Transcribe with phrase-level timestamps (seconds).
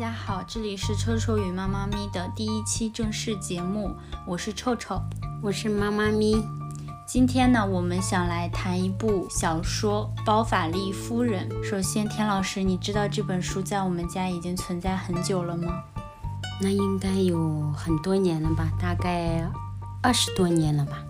[0.00, 3.94] 家好，这里是臭臭与妈妈咪的第一期正式节目，
[4.26, 4.98] 我是臭臭，
[5.42, 6.42] 我是妈妈咪。
[7.06, 11.46] 今天呢，我们想来谈一部小说《包法利夫人》。
[11.62, 15.84] 首先，田老师，你知道这本书在我们家已经存在很久了吗？
[16.62, 19.46] 那应该有很多年了吧，大概
[20.02, 21.04] 二十多年了吧。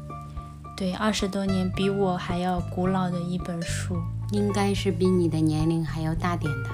[0.77, 4.03] 对，二十多年，比我还要古老的一本书，
[4.33, 6.71] 应该是比你的年龄还要大点的。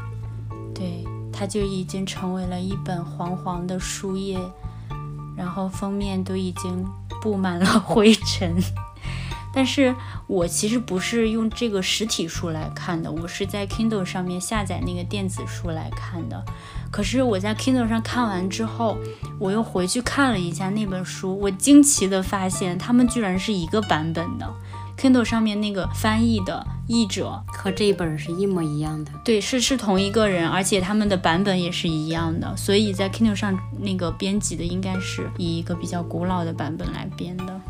[0.75, 1.05] 对。
[1.39, 4.39] 它就已经成为了一本黄黄的书页，
[5.37, 6.83] 然后封面都已经
[7.21, 8.57] 布满了 灰尘。
[9.53, 9.95] 但是
[10.27, 16.45] 我其实不是用这个实体书来看的，我是在 Kindle 上面下载那个电子书来看的。
[16.91, 18.99] 可是我在 Kindle 上看完之后，
[19.39, 24.55] 我又回去看了一下那本书，我惊奇的发现，他们居然是一个版本的。
[24.97, 37.61] Kindle 上面那个翻译的译者和这一本是一模一样的，对，是是同一个人，而且他们的版本也是一样的，所以在 Kindle 上那个编辑的应该是以一个比较古老的版本来编的。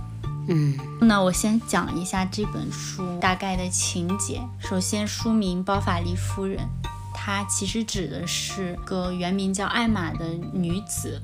[0.48, 4.40] 嗯，那我先讲一下这本书大概的情节。
[4.60, 6.58] 首先，书名《包法利夫人》，
[7.12, 11.20] 它其实指的是个原名叫艾玛的女子。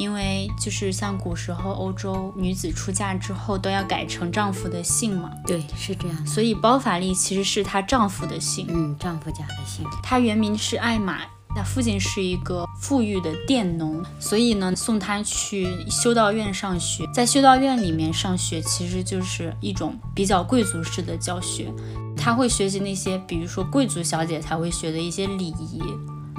[0.00, 6.26] 因为就是像古时候欧洲女子出嫁之后都要改成丈夫的姓嘛，对，是这样。
[6.26, 9.84] 所以包法利其实是她丈夫的姓，嗯，丈夫家的姓。
[10.02, 11.18] 她原名是艾玛，
[11.54, 17.06] 那父亲是一个富裕的佃农，所以呢送她去修道院上学。
[17.12, 21.70] 在修道院里面上学，其实就是一种比较贵族式的教学，
[22.16, 25.82] 她会学习那些比如说贵族小姐才会学的一些礼仪，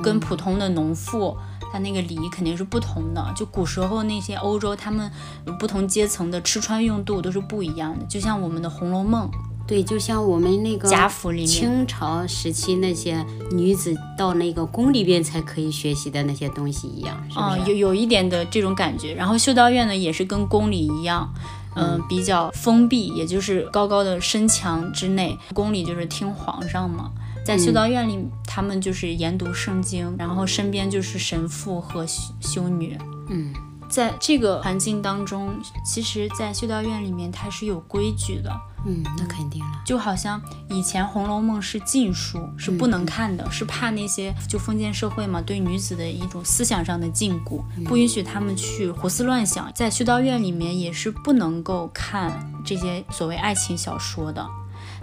[0.02, 1.38] 跟普通的农妇。
[1.72, 5.09] 它那个礼仪肯定是不同的，就古时候那些欧洲，他们
[5.58, 8.05] 不同阶层的吃穿用度都是不一样的。
[8.05, 9.28] 就像我们的《红楼梦》，
[9.67, 19.13] 对，就像我们那个贾府里面清朝时期那些女子到那个宫里边才可以学习的那些东西一样，啊，有有一点的这种感觉。
[19.13, 21.34] 然后修道院呢，也是跟宫里一样，
[21.75, 27.12] 嗯，比较封闭，也就是高高的深墙之内，宫里就是听皇上嘛。
[27.44, 32.06] 在修道院里，他们就是研读圣经，然后身边就是神父和
[32.40, 32.97] 修女。
[33.29, 33.53] 嗯，
[33.90, 35.53] 在这个环境当中，
[35.84, 38.52] 其实，在修道院里面，它是有规矩的。
[38.84, 39.81] 嗯，那肯定了。
[39.85, 49.72] 就好像以前《红楼梦》是禁书，是不能看的，是怕那些就封建社会嘛，对女子的一种思想上的禁锢，不允许他们去胡思乱想。
[49.75, 54.44] 在修道院里面也是不能够看这些所谓爱情小说的，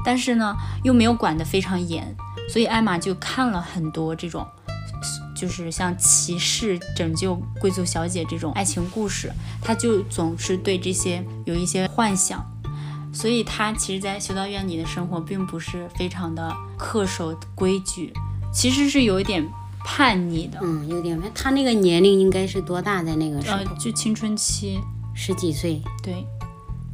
[0.05, 2.17] 但是呢，又没有管得非常严。
[2.49, 4.47] 所以艾玛就看了很多这种，
[5.37, 9.31] 就是像骑士拯救贵族小姐这种爱情故事，
[9.63, 12.45] 她就总是对这些有一些幻想。
[13.13, 18.13] 所以她其实，在修道院里的生活并不是非常的恪守规矩，
[18.53, 19.47] 其实是有一点
[19.85, 20.59] 叛逆的。
[20.63, 21.21] 嗯，有点。
[21.35, 23.59] 她那个年龄应该是多大在那个时候？
[23.59, 24.79] 呃，就青春期，
[25.15, 25.83] 十几岁。
[26.03, 26.25] 对。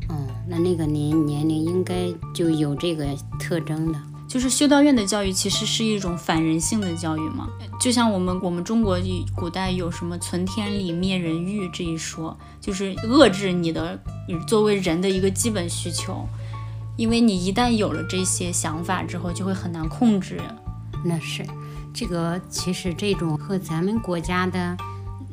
[0.09, 3.07] 嗯，那那个年年龄应该就有这个
[3.39, 3.99] 特征的。
[4.35, 8.99] 就是修道院的教育其实是一种反人性的教育嘛，就像我们我们中国
[9.33, 13.97] 古代有什么存天理灭人欲这一说，就是遏制你的
[14.49, 16.27] 作为人的一个基本需求，
[16.97, 20.41] 因为你一旦有了这些想法之后，就会很难控制。
[21.05, 21.47] 那是，
[21.95, 24.77] 这个其实这种和咱们国家的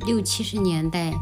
[0.06, 1.12] 六七十年代，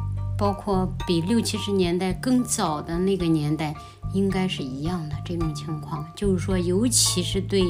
[0.41, 3.73] 包括比六七十年代更早的那个年代。
[4.13, 7.63] 应该是一样的这种情况，就是说，尤其是对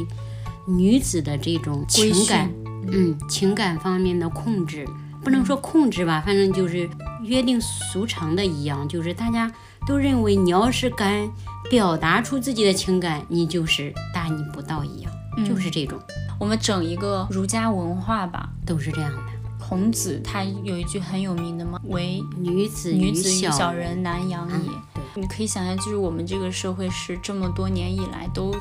[0.66, 2.50] 女子的这种情感，
[2.90, 4.88] 嗯，情感方面的控制，
[5.22, 6.88] 不能说控制吧，反正就是
[7.22, 9.52] 约定俗成的一样，就是大家
[9.86, 11.30] 都认为你要是敢
[11.68, 15.12] 表达出自己的情感，你就是大逆不道一样，
[15.46, 16.00] 就是这种。
[16.38, 19.39] 我们整一个儒家文化吧，都是这样的。
[19.70, 24.70] 孔子他有一句很有名的嘛，“为女子女子与小人难养也。”
[25.14, 28.52] 你可以想象，就是我们这个社会是这么多年以来都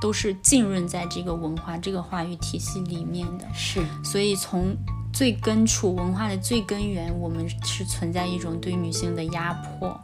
[0.00, 3.44] 都是浸润在这个文化、这个话语体系里面的。
[3.52, 4.76] 是，所以从
[5.12, 10.00] 最根处文化的最根源，我们是存在一种对女性的压迫。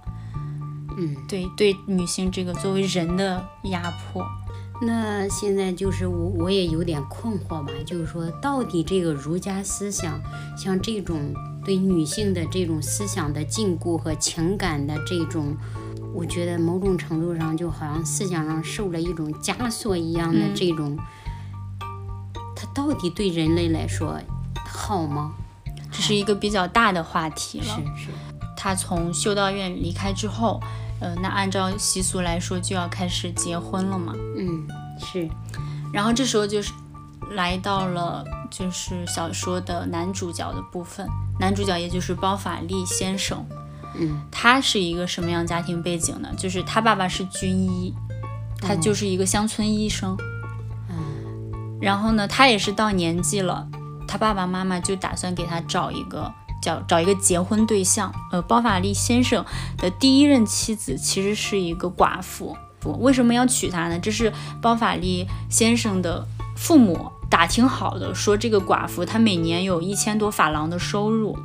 [0.99, 4.27] 嗯，对对，女性这个作为人的压迫。
[4.83, 10.21] 那现在就是我我也有点困惑吧，就是说到底这个儒家思想，
[10.57, 11.35] 像这种
[11.65, 15.57] 对女性的这种思想的禁锢和情感的这种。
[16.13, 20.99] 我觉得某种程度上就好像思想上受了一种枷锁一样的这种，
[22.57, 24.19] 它到底对人类来说
[24.67, 25.33] 好吗？
[25.93, 27.65] 这是一个比较大的话题了。
[27.65, 28.09] 是是。
[28.57, 30.61] 他从修道院离开之后，
[31.01, 34.15] 呃，那按照习俗来说就要开始结婚了嘛。
[34.37, 34.69] 嗯，
[34.99, 35.29] 是。
[35.93, 36.73] 然后这时候就是
[37.31, 41.09] 来到了就是小说的男主角的部分。
[41.39, 43.47] 男主角也就是包法利先生，
[43.97, 46.29] 嗯，他是一个什么样家庭背景呢？
[46.37, 47.95] 就是他爸爸是军医，
[48.61, 50.15] 他就是一个乡村医生。
[50.91, 53.67] 嗯，然后呢，他也是到年纪了，
[54.07, 56.31] 他爸爸妈妈就打算给他找一个
[56.61, 58.13] 叫找一个结婚对象。
[58.33, 59.45] 呃，包法利先生
[59.77, 62.57] 的第一任妻子其实是一个寡妇。
[62.99, 63.99] 为什么要娶她呢？
[63.99, 66.27] 这是包法利先生的
[66.57, 71.39] 父母打听好的，说这个寡妇她每年有一千多法郎的收入，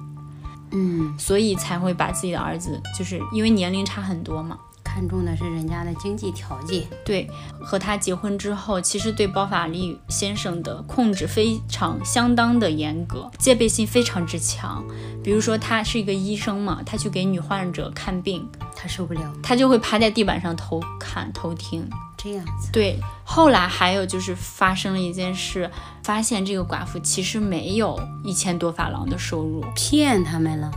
[0.72, 4.58] 嗯，所以才会把自己的儿子，就是因为年龄差很多嘛。
[4.96, 6.86] 看重的是人家的经济条件。
[7.04, 14.82] 对，和他结婚之后，其实对包法利先生的控制非常相当的严格，戒备心非常之强。
[15.22, 21.86] 比如说，他是一个医生嘛，他去给女患者看病，他受不了他就会趴在地板上偷看、偷听。
[22.18, 22.70] 这样子。
[22.72, 25.70] 对，后来还有就是发生了一件事，
[26.04, 30.72] 发现这个寡妇其实没有一千多法郎的收入，骗他们了。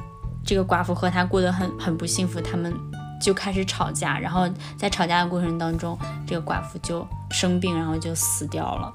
[0.45, 2.75] 这个寡妇和他过得很很不幸福，他们
[3.21, 8.95] 就开始吵架，然后在吵架的过程当中，这个寡妇就生病，然后就死掉了。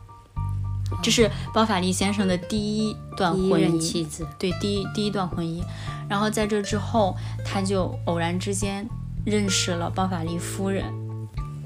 [1.02, 4.28] 这是包法利先生的第一段婚姻，妻子。
[4.38, 5.64] 对，第一第一段婚姻。
[6.08, 8.88] 然后在这之后，他就偶然之间
[9.26, 10.86] 认识了包法利夫人，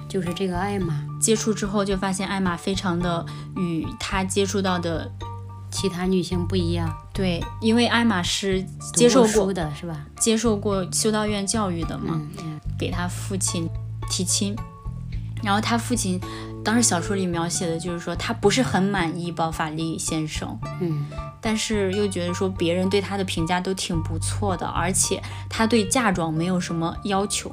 [0.07, 3.25] 就是这个艾玛，接触之后就发现艾玛非常的
[3.57, 5.11] 与他接触到的
[5.69, 10.05] 其他女性不一样，对，因为艾玛是接受过的是吧？
[10.19, 13.67] 接受过修道院教育的嘛，嗯嗯给他父亲
[14.07, 14.55] 提亲，
[15.41, 16.21] 然后他父亲
[16.63, 21.07] 当时小说里描写的就是说他不是很满意包法利先生，嗯，
[21.41, 25.19] 但是又觉得说别人对他的评价都挺不错的，而且
[25.49, 27.49] 他对嫁妆没有什么要求，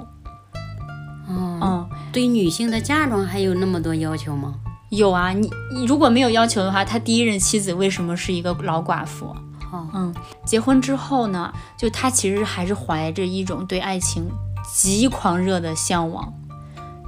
[1.26, 1.88] 哦，嗯。
[2.12, 4.55] 对女性的嫁妆还有那么多要求吗？
[4.90, 9.34] 有啊，你你如果没有要求的话，他第一任妻子为什么是一个老寡妇？
[9.75, 14.31] 哦，嗯，结婚之后呢，就她其实还是怀着一种对爱情
[14.73, 16.32] 极狂热的向往，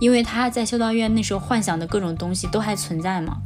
[0.00, 3.36] 因为她在修道院那时候幻想的各种东西都还存在嘛，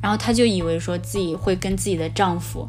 [0.00, 2.68] 然后她就以为说自己会跟自己的丈夫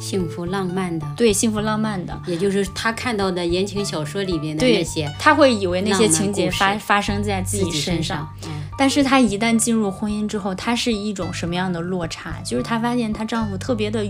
[0.00, 8.34] 幸福浪漫的，对幸福浪漫的，也就是他看到的言情小说里边的那些他会以为那些情节发发生在自自己身上，上。
[8.46, 8.50] 嗯。
[8.78, 12.36] 但是她一旦进入婚姻之后，她是一种什么样的落差？
[12.44, 14.04] 就是她发现她丈夫特别的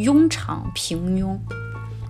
[0.00, 1.38] 庸常平庸，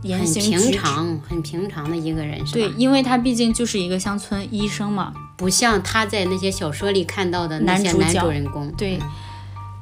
[0.03, 8.97] 言很平常、很平常的一个人，是对，因为他毕竟就是一个乡村医生嘛，不像他在那些小说里看到的那些男男主人公，对。
[8.97, 9.09] 嗯，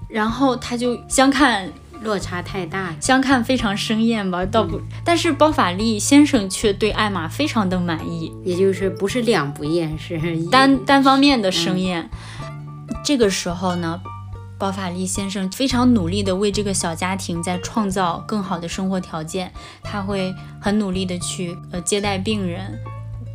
[0.09, 1.71] 然后他就相看
[2.03, 2.95] 落差太大。
[3.01, 10.19] 相看非常生厌吧，倒不，但是包法利先生却对艾玛非常的满意，也就是不是两不厌，是
[10.51, 12.09] 单单方面的生厌。
[13.05, 14.01] 这个时候呢，
[14.59, 19.53] 包法利先生非常努力的为这个小家庭在创造更好的生活条件，
[19.83, 22.77] 他会很努力的去呃接待病人，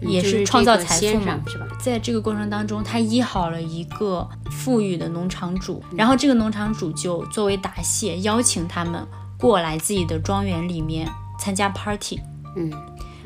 [0.01, 1.39] 也是创造财富嘛。
[1.47, 1.65] 是吧？
[1.79, 11.09] 在这个过程当中，他医好了一个富裕的农场主，然后这个农场主就作为答谢，邀请他们过来自己的庄园里面
[11.39, 12.19] 参加 party。
[12.55, 12.71] 嗯，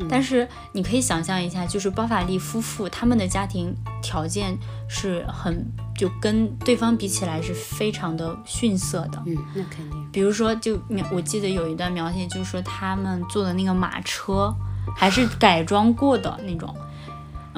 [0.10, 4.58] 但是你可以想象一下，就是包法利夫妇他们的家庭条件
[4.88, 5.66] 是很，
[5.98, 9.22] 就跟对方比起来是非常的逊色的。
[9.25, 10.08] 嗯，那肯定。
[10.12, 14.54] 比如说，就描我记得有一段描写，就是说他们坐的那个马车
[14.96, 16.75] 还是 改装过的那种。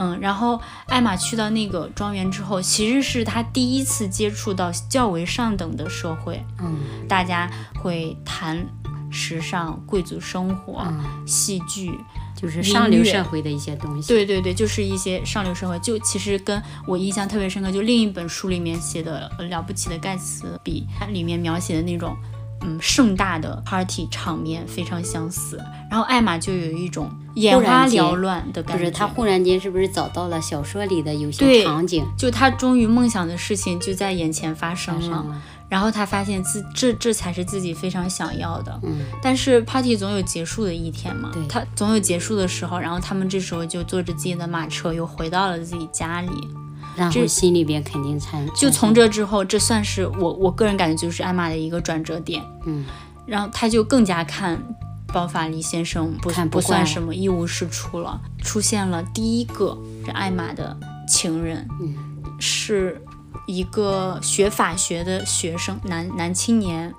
[0.02, 8.66] 嗯，然后艾玛去到那个庄园之后，其实是她第一次接触到较为上等的社会，嗯大家会谈
[9.12, 12.00] 时尚、贵族生活、嗯，戏剧，
[12.40, 14.08] 就是上流社会的一些东西。
[14.08, 15.78] 对对对，就是一些上流社会。
[15.80, 22.16] 就其实跟我印象特别深刻，就另一本书里面写的《了不起的盖茨比》它里面描写的那种。
[22.62, 28.84] 嗯，盛大的 party 场面非常相似，然后艾玛就有一种眼花缭乱的感觉。
[28.84, 35.42] 不是他忽然间是不是找到了小说里的有些场景就他终于梦想的事情就在眼前发生了，发生了？
[35.70, 38.80] 然后他发现自这这才是自己非常想要的。
[38.84, 46.30] 嗯，但是 party 总有结束的一天嘛对，他总有结束的时候，然后他们这时候就坐着自己的马车又回到了自己家里。
[46.96, 52.44] 这然后心里边肯定产就从这之后，这算是我我个人感觉就是艾玛的一个转折点。
[52.66, 52.84] 嗯，
[53.26, 54.62] 然后他就更加看
[55.14, 60.76] 包法利先生不不不算什么一无是处了，出现了第一个是艾玛的
[61.08, 61.96] 情人，嗯，
[62.38, 63.02] 是
[63.50, 66.94] 一个学法学的学生男男青年。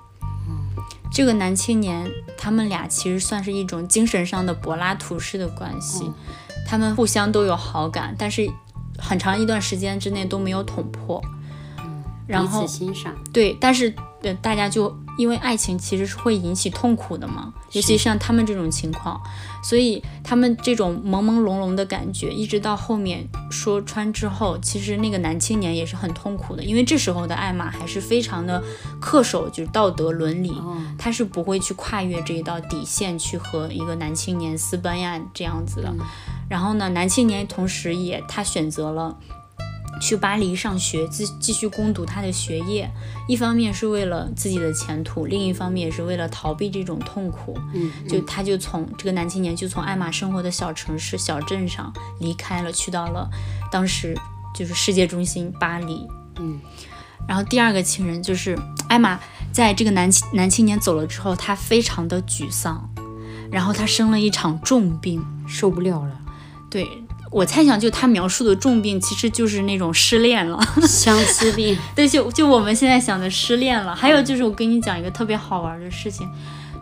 [1.13, 6.13] 这个男青年，他们俩其实算是一种精神上的柏拉图式的关系，嗯
[6.65, 8.49] 他们互相都有好感，但是
[8.97, 11.21] 很长一段时间之内都没有捅破。
[12.27, 13.13] 然后欣赏。
[13.33, 19.21] 对，但是呃，大家就因为爱情其实是会引起痛苦的嘛，尤其像他们这种情况，
[19.61, 28.63] 所以他们这种朦朦胧胧的感觉，一直到后面说穿之后，其实那个男青年也是很痛苦的，因为这时候的艾玛还是非常的
[28.99, 30.59] 恪守，就是道德伦理，
[30.97, 35.93] 他是不会去跨越这一道底线去和一个男青年私奔呀这样子的。
[36.49, 39.15] 然后呢，男青年同时也他选择了。
[40.01, 42.91] 去巴黎上学，继继续攻读他的学业，
[43.27, 47.55] 一方面是为了自己的前途，另一方面也是为了逃避这种痛苦。
[47.73, 53.29] 嗯，就他就从这个男青年就从艾玛生活的小城市小镇上离开了，去到了
[53.71, 54.17] 当时
[54.55, 56.07] 就是世界中心巴黎。
[56.39, 56.59] 嗯，
[57.27, 58.57] 然后第二个情人就是
[58.89, 59.19] 艾玛，
[59.53, 62.89] 在这个男青男青年走了之后，他非常的沮丧，
[63.51, 66.19] 然后他生了一场重病，受不了了。
[66.71, 66.89] 对。
[67.31, 71.77] 我猜想，就他描述的重病，其实就是那种失恋了， 相思病。
[71.95, 73.95] 对，就就我们现在想的失恋了。
[73.95, 76.27] 还有就是，我跟你讲一个特别好玩的事情，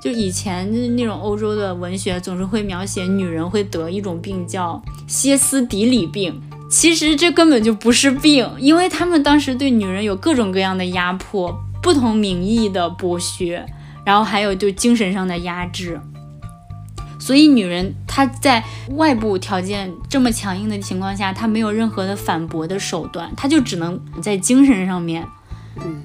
[0.01, 6.41] 就以前那种欧洲的文学总是会描写女人会得一种病，叫歇斯底里病。
[6.67, 13.63] 其实这根本就不是病，因为他们当时对女人有各种各样的压迫，不同名义的剥削，
[14.03, 16.01] 然后还有就精神上的压制。
[17.29, 18.63] 所以，女人她在
[18.95, 25.23] 外部条件这么强硬的情况下，她没有任何的反驳的手段，她就只能在精神上面，
[25.75, 26.03] 嗯，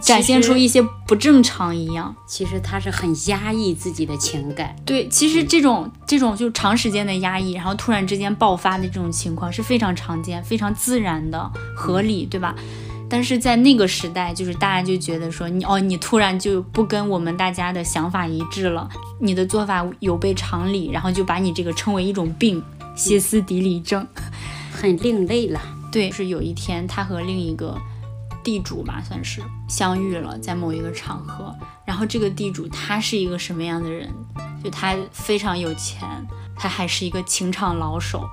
[0.00, 2.16] 展现出一些不正常一样。
[2.26, 4.74] 其实她是很压抑自己的情感。
[4.86, 12.54] 对，其实这种这种就长时间的压抑，然后突然之间爆发的这种情况是非常常见、非常自然的、合理，对吧？
[13.14, 18.88] 但是在那个时代，就是大家就觉得说你哦，你突然就不跟我们大家的想法一致了，
[19.20, 22.60] 你的做法有悖常理，然后就把你这个称为一种病，
[22.96, 24.04] 歇斯底里症，
[24.72, 25.60] 很另类了。
[25.92, 27.80] 对，是有一天他和另一个
[28.42, 31.54] 地主吧，算是相遇了，在某一个场合，
[31.86, 34.12] 然后这个地主他是一个什么样的人？
[34.64, 36.00] 就他非常有钱，
[36.56, 38.28] 他还是一个情场老手。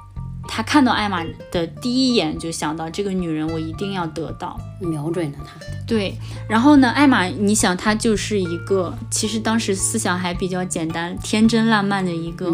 [0.54, 5.54] 他看到艾玛的第一眼就想到这个女人，我一定要得到，瞄准了她。
[5.88, 6.14] 对，
[6.50, 12.52] 然后呢，艾玛，你想她就是一个，其实当时思想还比较简单、天真烂漫的一个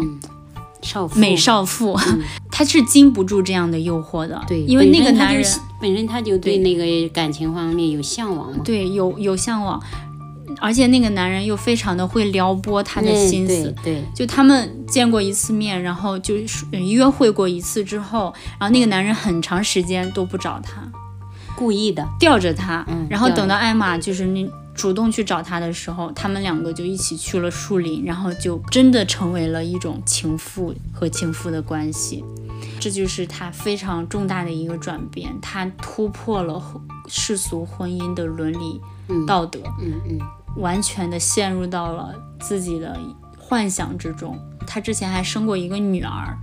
[0.80, 1.98] 少妇，美少妇，
[2.52, 4.40] 她是经不住这样的诱惑的。
[4.46, 5.44] 对，因为那个男人
[5.80, 8.60] 本身他就对那个感情方面有向往嘛。
[8.64, 9.82] 对，有有向往。
[10.60, 16.34] 而且那个男人又非常的会撩拨她的心思，对，就他们见过一次面，然后就
[16.70, 20.82] 约会过一次之后，然后那个男人很长时间都不找她，
[21.56, 32.24] 故意的吊着她，嗯，然后等到艾玛就是那主动去找他的时候，他们两个就一起去了树林，然后就真的成为了一种情妇和情妇的关系，
[32.78, 36.62] 这就是他非常重大的一个转变，他突破了
[37.08, 38.80] 世俗婚姻的伦理
[39.26, 40.20] 道德，嗯嗯。
[40.58, 42.98] 完全的陷入到了自己的
[43.38, 44.38] 幻想之中。
[44.66, 46.36] 他之前还生过一个女儿，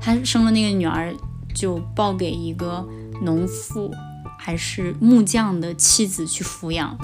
[0.00, 1.14] 他生了那个女儿
[1.54, 2.86] 就抱给一个
[3.22, 3.90] 农妇
[4.38, 6.96] 还是木匠的妻子去抚养，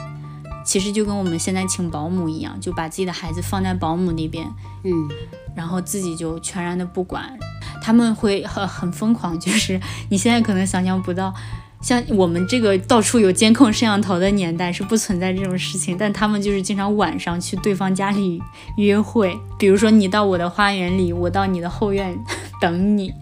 [0.65, 4.47] 其实就跟我们现在请保姆一样，就把自己的孩子放在保姆那边，
[4.85, 5.09] 嗯，
[5.57, 7.39] 然后自己就全然的不管。
[7.81, 11.33] 他们会很很疯狂，就是你现在可能想象不到。
[11.81, 18.43] 像我们这个到处有监控摄像头的年代是不存在这种事情，但他们就是经常晚上去对方家里
[18.77, 22.19] 约会，比如说你到我的花园里，我到你的后院
[22.61, 23.15] 等你，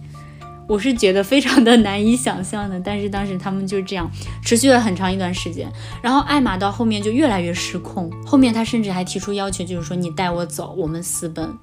[0.67, 2.81] 我是觉得非常的难以想象的。
[2.81, 4.11] 但是当时他们就这样
[4.43, 5.71] 持续了很长一段时间，
[6.03, 11.55] 然后艾玛到后面就越来越失控，后面他甚至还提出要求，就是说你带我走，我们私奔。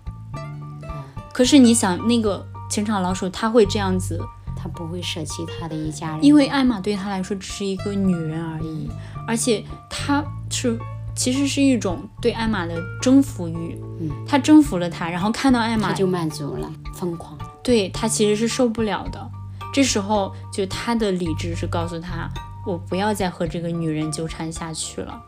[1.33, 4.21] 可是你想那个情场老手他会这样子。
[4.63, 8.89] 他不会舍弃他的一家人，因为艾玛对他来说只是一个女人而已，
[9.27, 10.79] 而且他是
[11.13, 19.29] 其实是一种对艾玛的征服欲，嗯，他征服了她，然后看到艾玛他就满足了，疯狂，对他其实是受不了的。
[19.73, 22.29] 这时候就他的理智是告诉他，
[22.65, 25.21] 我不要再和这个女人纠缠下去了，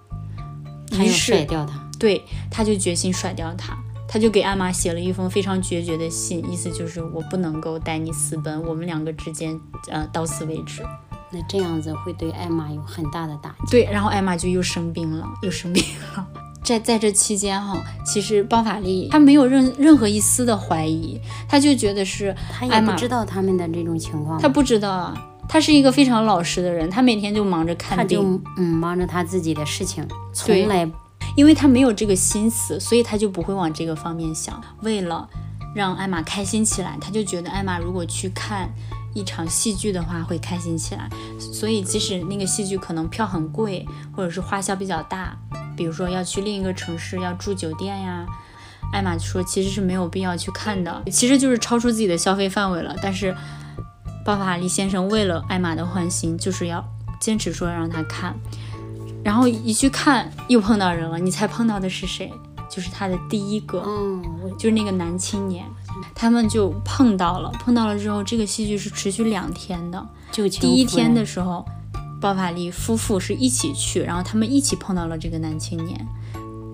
[0.94, 3.77] 于是甩掉他，对，他就决心甩掉她。
[4.08, 9.60] 他就给艾玛写了一封非常决绝的信，意思就是我不能够带你私奔，我们两个之间，
[9.90, 10.84] 呃，到此为止。
[11.32, 13.72] 那这样子会对艾玛有很大的打击。
[13.72, 15.84] 对，然后艾玛就又生病了，又生病
[16.16, 16.26] 了。
[16.64, 24.40] 在在这期间哈，其实包法利他没有任任何一丝的怀疑，他就觉得是他也不知道他们的这种情况。
[24.40, 25.14] 他不知道啊，
[25.48, 30.90] 他是一个非常老实的人，他每天就忙着看病，嗯，忙着他自己的事情，从来。
[31.36, 34.62] 因为他没有这个心思，所以他就不会往这个方面想。
[34.82, 35.30] 为了
[35.75, 36.98] 让艾玛开心起来。
[37.01, 38.70] 他就觉得艾玛如果去看
[39.13, 45.38] 一场戏剧的话会开心起来，所以即使那个戏剧可能票很贵，或者是花销比较大，
[45.75, 48.25] 比如说要去另一个城市要住酒店呀，
[48.94, 52.96] 艾玛说其实是没有必要去看的，其实就是超出自己的消费范围了。
[53.01, 53.36] 但是
[54.25, 56.84] 包法利先生为了艾玛的欢心，就是要
[57.20, 58.34] 坚持说让他看。
[59.25, 62.32] 然后一去看又碰到人了，你猜碰到的是谁？
[62.70, 64.22] 就是他的第一个，嗯，
[64.55, 65.65] 就是那个男青年，
[66.13, 70.08] 他们就碰到了，碰到了之后，这个戏剧是持续两天的。
[70.32, 71.65] 就第一天的时候，
[72.22, 76.08] 包法利夫妇是一起去，然后他们一起碰到了这个男青年，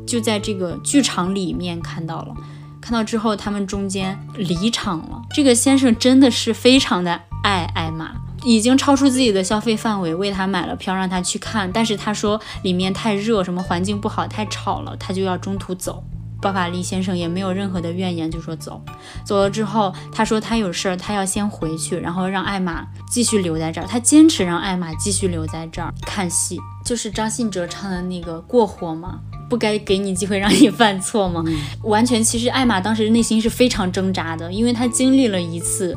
[0.06, 2.36] 就在这个剧场里面看到了，
[2.82, 5.22] 看到之后他们中间离场了。
[5.34, 8.14] 这个先生真的是非常的爱艾玛。
[8.44, 16.04] 已经超出自己的消费范围，为他买了票让他去看，但是他说里面太热，什么环境不好，太吵了，他就要中途走。
[16.42, 18.82] 包法利先生也没有任何的怨言，就说走。
[19.24, 23.86] 走了之后，他说他有事儿，他要先回去，然后让艾玛继续留在这儿。
[23.86, 31.44] 他坚持让艾玛继续留在这儿看戏，就是张信哲唱的那个过火嘛，不该给你机会让你犯错吗？
[31.84, 35.96] 完全，其实艾玛当时内心是非常挣扎的，因为她经历了一次。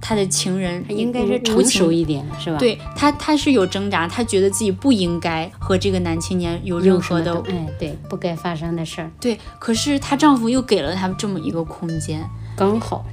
[0.00, 2.58] 他的情人应该是成熟一点，是吧？
[2.58, 9.10] 对他，他是有挣扎，他觉得自己不应该和这个男青年有任何的，哎，对，不该发生的事儿。
[9.20, 13.04] 对，可是她丈夫又给了她这么一个空间，刚好。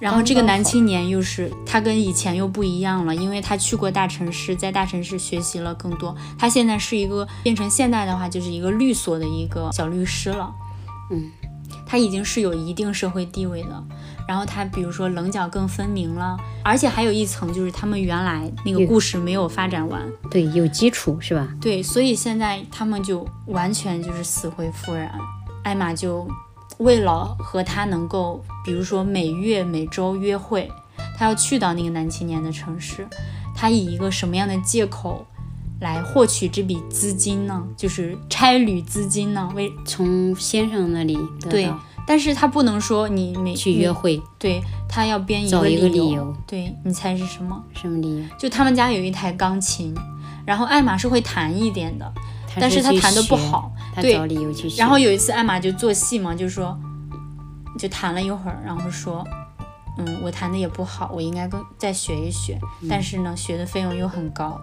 [0.00, 6.14] 然后这个男青年又是他跟以前又不一样了，因为他去过大城市，在大城市学习了更多。
[6.38, 10.54] 他现在是一个变成现代的话，就是一个律所的一个小律师了。
[11.10, 11.32] 嗯，
[11.84, 13.84] 他已经是有一定社会地位的。
[14.28, 21.48] 然后他比如说棱角更分明了，而且还有一层就是他们原来那个故事没有发展完，对，有基础是吧？
[21.58, 25.10] 对，所以现在他们就完全就是死灰复燃。
[25.62, 26.28] 艾玛就
[26.76, 30.70] 为了和他能够，比如说每月每周约会，
[31.16, 33.08] 他要去到那个男青年的城市，
[33.56, 35.26] 他以一个什么样的借口
[35.80, 37.66] 来获取这笔资金呢？
[37.78, 39.50] 就是差旅资金呢？
[39.54, 41.80] 为从先生那里得到。
[42.08, 47.62] 但是他不能说你每去约会，对他要编一个理由，对你猜是什么？
[47.74, 48.24] 什么理由？
[48.38, 49.94] 就他们家有一台钢琴，
[50.46, 52.10] 然后艾玛是会弹一点的，
[52.58, 56.74] 但是他弹的不好，对，找理由去然后有一次艾玛就做戏嘛，就说，
[57.78, 59.22] 就弹了一会儿，然后说，
[59.98, 64.58] 嗯，我弹的也不好，我应该更再学一学，但是呢，学的费用又很高。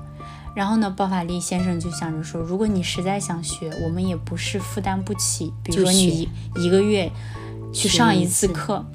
[0.56, 7.12] 然后呢，包法利先生就想着说，如果你实在想学，我们也不是负担不起，比如说你一个月
[7.74, 8.86] 去上一次课。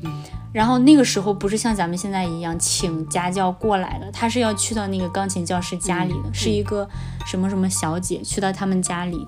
[0.53, 6.89] 然后那个时候不是像咱们现在一样请家教过来的，他是要去到那个钢琴教师家里的，是一个
[7.25, 9.25] 什么什么小姐去到他们家里，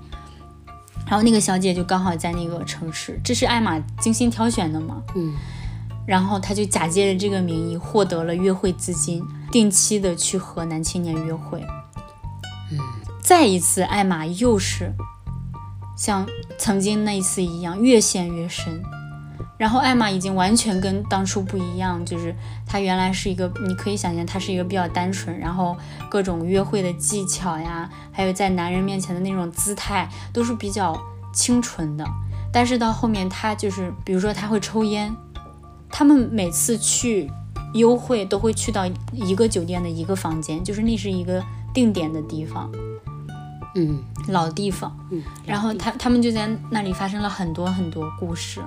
[1.06, 5.00] 然后那个小姐就刚好在那个城市，这是艾玛精心挑选的嘛。
[5.14, 5.32] 嗯。
[6.04, 11.64] 然后他就假借着这个名义获得了约会资金，定期的去和男青年约会。
[13.22, 14.92] 再一次，艾玛又是
[15.96, 16.26] 像
[16.58, 18.82] 曾经那一次一样，越陷越深。
[19.58, 22.34] 然后艾玛已经完全跟当初不一样，就是
[22.66, 25.76] 她原来是一个，你可以想象她是一个比较单纯，然后
[26.10, 31.00] 各种约会的技巧呀，还有在男人面前的那种姿态，都是比较
[31.32, 32.04] 清纯的。
[32.52, 35.14] 但是到后面，她就是，比如说她会抽烟，
[35.88, 37.30] 他们每次去
[37.74, 41.40] 幽会都会去到一个酒店的一个房间，就是那是一个
[41.72, 42.70] 定点的地方。
[43.74, 48.60] 嗯，老地方，嗯，然后他他们就在那里发生了很多很多故事，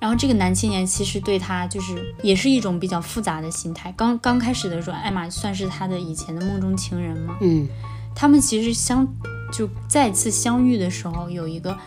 [0.00, 3.92] 然后这个男青年其实对他就是也是一种比较复杂的心态。
[3.96, 7.68] 刚刚开始的时候，艾玛算是他的以前的梦中情人嘛，嗯，
[8.12, 9.06] 他们其实相
[9.52, 11.78] 就再次相遇的时候，有一个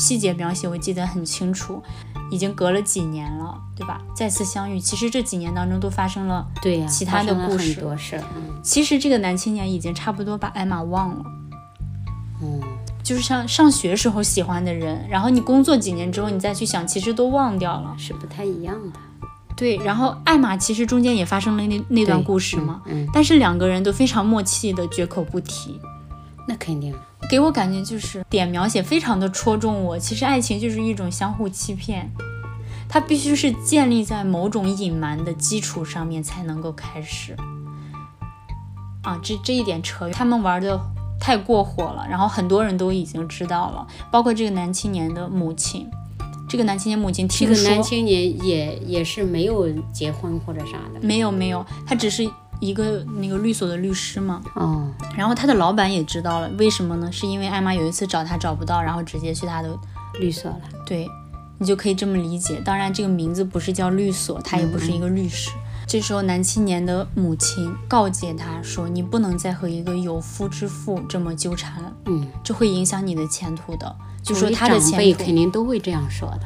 [0.00, 1.80] 细节描写我记得很清楚，
[2.30, 4.00] 已经隔了几年了，对吧？
[4.16, 8.24] 再次相遇，其实这几年当中都发生了对呀其他的故事，很多事儿。
[8.62, 11.24] 其实这个男青年已经差不多把艾玛忘了。
[12.42, 12.60] 嗯，
[13.02, 18.98] 就是像上学时候喜欢的人，然后你工作几年之后，你再去想，其实都忘掉了，是不太一样的。
[19.54, 25.78] 对，然后艾玛其实中间也发生了那那段故事嘛，嗯，但是两个人都非常默契的绝口不提。
[26.48, 26.94] 那肯定，
[27.28, 29.98] 给我感觉就是点描写非常的戳中我。
[29.98, 32.10] 其实爱情就是一种相互欺骗，
[32.88, 37.36] 它必须是建立在某种隐瞒的基础上面才能够开始。
[39.02, 40.80] 啊，这这一点扯，他们玩的。
[41.22, 45.86] 太过火了，然后很多人都已经知道了，包括这个男青年的母亲。
[46.48, 52.26] 这个男青年母亲听说，这个男青年也也是没有结婚或者啥的，没有没有，他只是
[52.60, 54.40] 一个那个律所的律师嘛。
[54.54, 57.10] 哦，然后他的老板也知道了，为什么呢？
[57.10, 59.76] 是因为艾玛有一次找他找不到，然后直接去他的
[60.20, 60.60] 律所了。
[60.86, 61.08] 对，
[61.58, 62.60] 你就可以这么理解。
[62.64, 65.50] 当然，这个名字不是叫律所，他也不是一个律师。
[65.86, 76.42] 这时候，男青年的母亲告诫他说：“你不能再和一个有夫之妇这么纠缠了，嗯，这会影响你的前途的。”就说他的前辈前途肯定都会这样说的。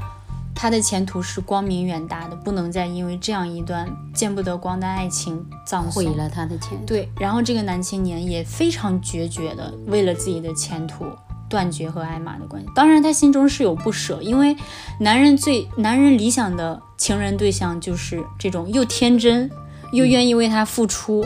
[0.54, 6.04] 他的前途是光明远大的，不能再因为这样一段见不得光的爱情葬送。
[6.04, 6.86] 毁了他的前途。
[6.86, 11.04] 对，然后这个男青年也非常决绝的，为了自己的前途
[11.48, 12.68] 断绝和艾玛的关系。
[12.74, 14.56] 当然，他心中是有不舍，因为
[15.00, 19.50] 男人最男人理想的情人对象就是这种又天真
[19.92, 21.24] 又愿意为他付出。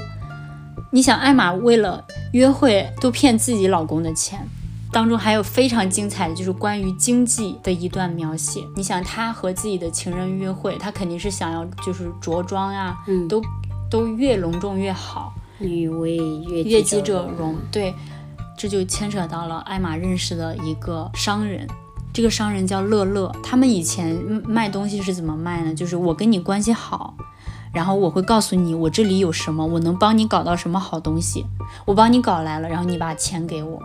[0.90, 4.48] 你想，艾玛为了约会都骗自己老公的钱。
[4.90, 8.64] 当中还有非常精彩的就是关于经济的一段描写。
[8.74, 13.42] 你想，他和自己的情人约会，他肯定是想要就是着装呀、嗯都
[13.90, 15.32] 都越隆重越好。
[15.60, 17.52] 女为悦悦己者容。
[17.52, 17.92] 容，对，
[18.56, 21.66] 这就牵扯到了艾玛认识的一个商人，
[22.12, 23.34] 这个商人叫乐乐。
[23.42, 24.14] 他们以前
[24.46, 25.74] 卖东西是怎么卖呢？
[25.74, 27.14] 就是我跟你关系好，
[27.72, 31.44] 然后我会告诉你我这里有什么，我能帮你搞到什么好东西，
[31.84, 33.82] 我帮你搞来了，然后你把钱给我，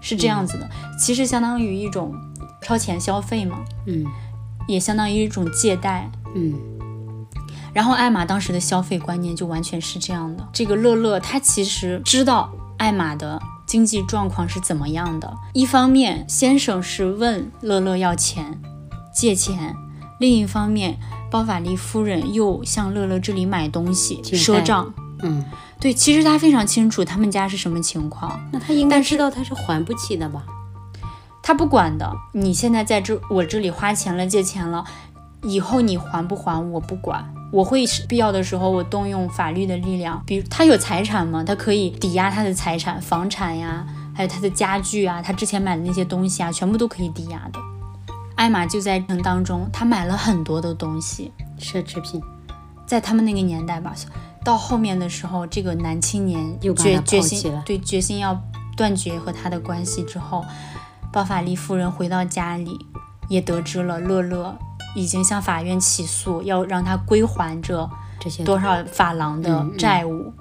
[0.00, 0.68] 是这样子的。
[0.98, 2.14] 其实相当于一种
[2.62, 4.04] 超前消费嘛，嗯
[4.66, 6.10] 也相当于一种借贷。
[6.34, 6.54] 嗯
[7.74, 10.48] 然后艾玛当时的消费观念就完全是这样的。
[10.52, 15.32] 这个乐乐他其实知道艾玛的经济状况是怎么样的。
[15.52, 18.60] 一方面，先生是问乐乐要钱，
[19.14, 19.74] 借钱；
[20.18, 20.98] 另一方面，
[21.30, 24.92] 包法利夫人又向乐乐这里买东西赊账。
[25.20, 25.44] 嗯，
[25.80, 30.42] 对，其实他非常清楚他们家是什么情况，那他应该知道他是还不起的吧？
[31.42, 32.12] 他不管的。
[32.32, 34.84] 你现在在这我这里花钱了，借钱了，
[35.42, 37.24] 以后你还不还我不管。
[37.50, 41.42] 我会必要的时候，我动用法律的力量，比如他有财产吗？
[41.42, 47.58] 他可以抵押他的财产，房产呀，还有他的家具啊，他之前买的那些东西啊，全部都可以抵押的。
[48.34, 52.20] 艾玛就在城当中，他买了很多的东西，奢侈品
[52.84, 53.94] 在他们那个年代吧，
[54.48, 58.42] 到后面的时候，这个男青年又决心对决心要
[58.74, 60.42] 断绝和他的关系之后，
[61.12, 62.78] 包法利夫人回到家里，
[63.28, 64.56] 也得知了乐乐
[64.94, 70.32] 已经向法院起诉，要让他归还这这些多少法郎的嗯嗯债务，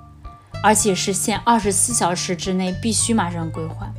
[0.64, 3.94] 而且是限二十四小时之内必须马上归还。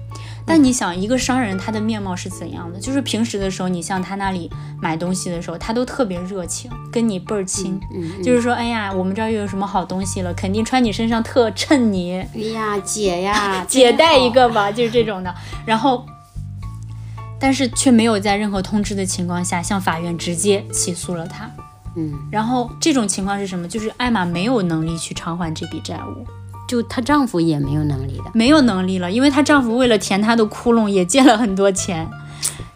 [0.48, 2.80] 但你想，一个商人他的面貌是怎样的？
[2.80, 7.78] 就是平时的时候，你像他那里买东西的时候，他都特别热情，跟你倍儿亲。
[7.94, 15.34] 嗯嗯就是说，哎呀，我们这儿又有什么好东西了，肯定穿你身上特衬你，哎呀，姐呀， 姐带一个吧，就是这种的。
[15.66, 16.06] 然后，
[17.38, 21.50] 但是却没有在任何通知的情况下向法院直接起诉了他。
[21.96, 23.68] 嗯，然后这种情况是什么？
[23.68, 26.26] 就是艾玛没有能力去偿还这笔债务，
[26.68, 28.30] 就她丈夫也没有能力的。
[28.34, 32.08] 没有能力了，因为她丈夫为了填她的窟窿也借了很多钱，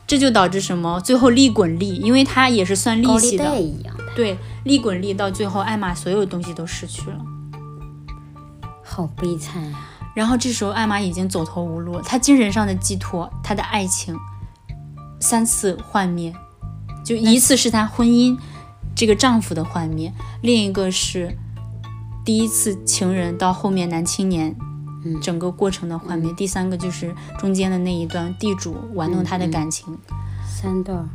[0.07, 0.99] 这就导致什么？
[1.01, 7.19] 最后利滚利，因为她也是算利息的，贷一样的，对，利滚利，到最后艾玛所有东西都失去了。
[8.83, 9.79] 好悲惨呀、
[10.15, 14.15] 然后这时候艾玛已经走投无路，她精神上的寄托，她的爱情
[15.21, 16.35] 三次幻灭，
[17.05, 18.37] 就一次是她婚姻
[18.95, 21.39] 这个丈夫的幻灭，另一个是
[22.25, 24.57] 第一次情人到后面男青年。
[25.21, 29.99] 整个过程的画面，第三个就是中间的那一段地主玩弄他的感情，
[30.47, 31.09] 三段，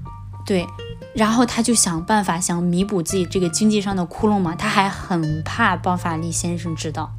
[0.46, 0.68] 对，
[1.16, 7.10] 然后他就想办法想弥补自己这个经济上的窟窿嘛，他还很怕包法利先生知道，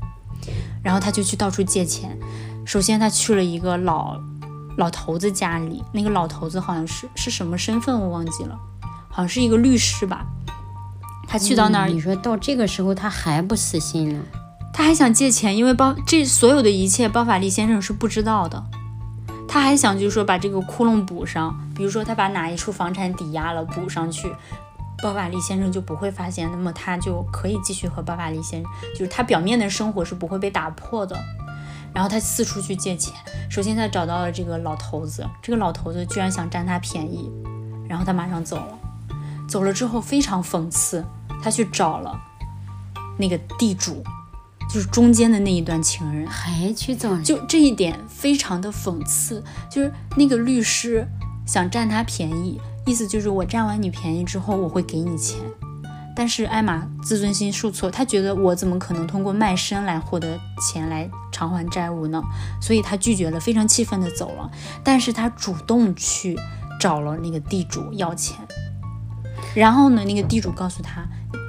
[0.82, 2.18] 然后他就去到处借钱。
[2.66, 4.20] 首先，他去了一个老
[4.76, 8.60] 老头子家里，那个老头子好像是是什么身份我忘记了，
[9.08, 10.26] 好像是一个律师吧。
[11.28, 14.20] 她去到那儿，你说到这个时候他还不死心呢？
[14.72, 18.64] 他还想借钱，因为包这所有的一切，包法利先生是不知道的。
[19.46, 24.32] 他还想就是说把这个窟窿补上，比如说他把哪一处房产抵押了补上去，
[25.02, 31.14] 包法利先生就不会发现，那么他就可以继续和包法利先生，就是他表面的生活是不会被打破的。
[31.92, 33.14] 然后他四处去借钱，
[33.50, 37.30] 首先他找到了这个老头子，这个老头子居然想占他便宜，
[37.88, 38.78] 然后他马上走了。
[39.48, 41.02] 走了之后非常讽刺，
[41.42, 42.20] 他去找了
[43.18, 44.02] 那个地主。
[44.70, 47.24] 就是中间的那一段情人，还去找人？
[47.24, 49.42] 就这一点非常的讽刺。
[49.70, 51.08] 就是那个律师
[51.46, 55.38] 想占他便宜，意思就是我占完你便宜之后，我会给你钱。
[56.14, 62.22] 但是艾玛自尊心受挫，她觉得我怎么可能通过卖身来获得钱来偿还债务呢？
[62.60, 64.50] 所以她拒绝了，非常气愤的走了。
[64.84, 66.38] 但是她主动去
[66.78, 68.36] 找了那个地主要钱，
[69.54, 71.00] 然后呢，那个地主告诉他，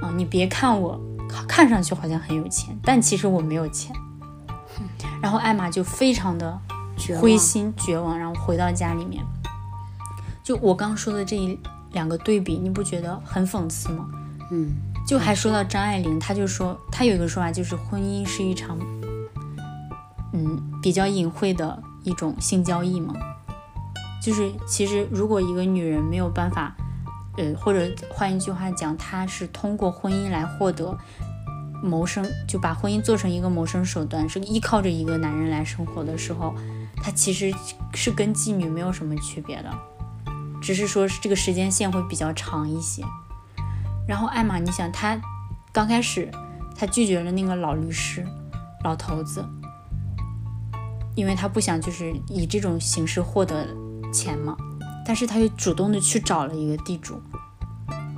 [0.01, 0.99] 啊、你别看我。
[1.47, 3.95] 看上去好像很有钱，但其实我没有钱。
[5.21, 6.59] 然后艾玛就非常的
[7.19, 9.23] 灰心绝望，然后回到家里面。
[10.43, 11.59] 就我刚说的这一
[11.91, 14.09] 两个对比，你不觉得很讽刺吗？
[14.49, 14.71] 嗯，
[15.05, 18.75] 就还说到张爱玲，她就说她有一个说法，就是婚姻是一场，
[20.33, 23.13] 嗯，比较隐晦的一种性交易嘛。
[24.19, 26.75] 就是其实如果一个女人没有办法，
[27.37, 30.97] 呃，或者换一句话讲，她是通过婚姻来获得
[31.81, 36.53] 谋生，就把婚姻做成一个谋生手段，是依靠着一个男人来生活的时候，
[37.01, 37.53] 她其实
[37.93, 39.71] 是跟妓女没有什么区别的，
[40.61, 43.03] 只是说是这个时间线会比较长一些。
[44.05, 45.17] 然后艾玛，你想她
[45.71, 46.29] 刚开始，
[46.75, 48.25] 她拒绝了那个老律师、
[48.83, 49.45] 老头子，
[51.15, 53.67] 因为她不想就是以这种形式获得
[54.11, 54.57] 钱嘛。
[55.09, 57.19] 但是他又主动的去找了一个地主，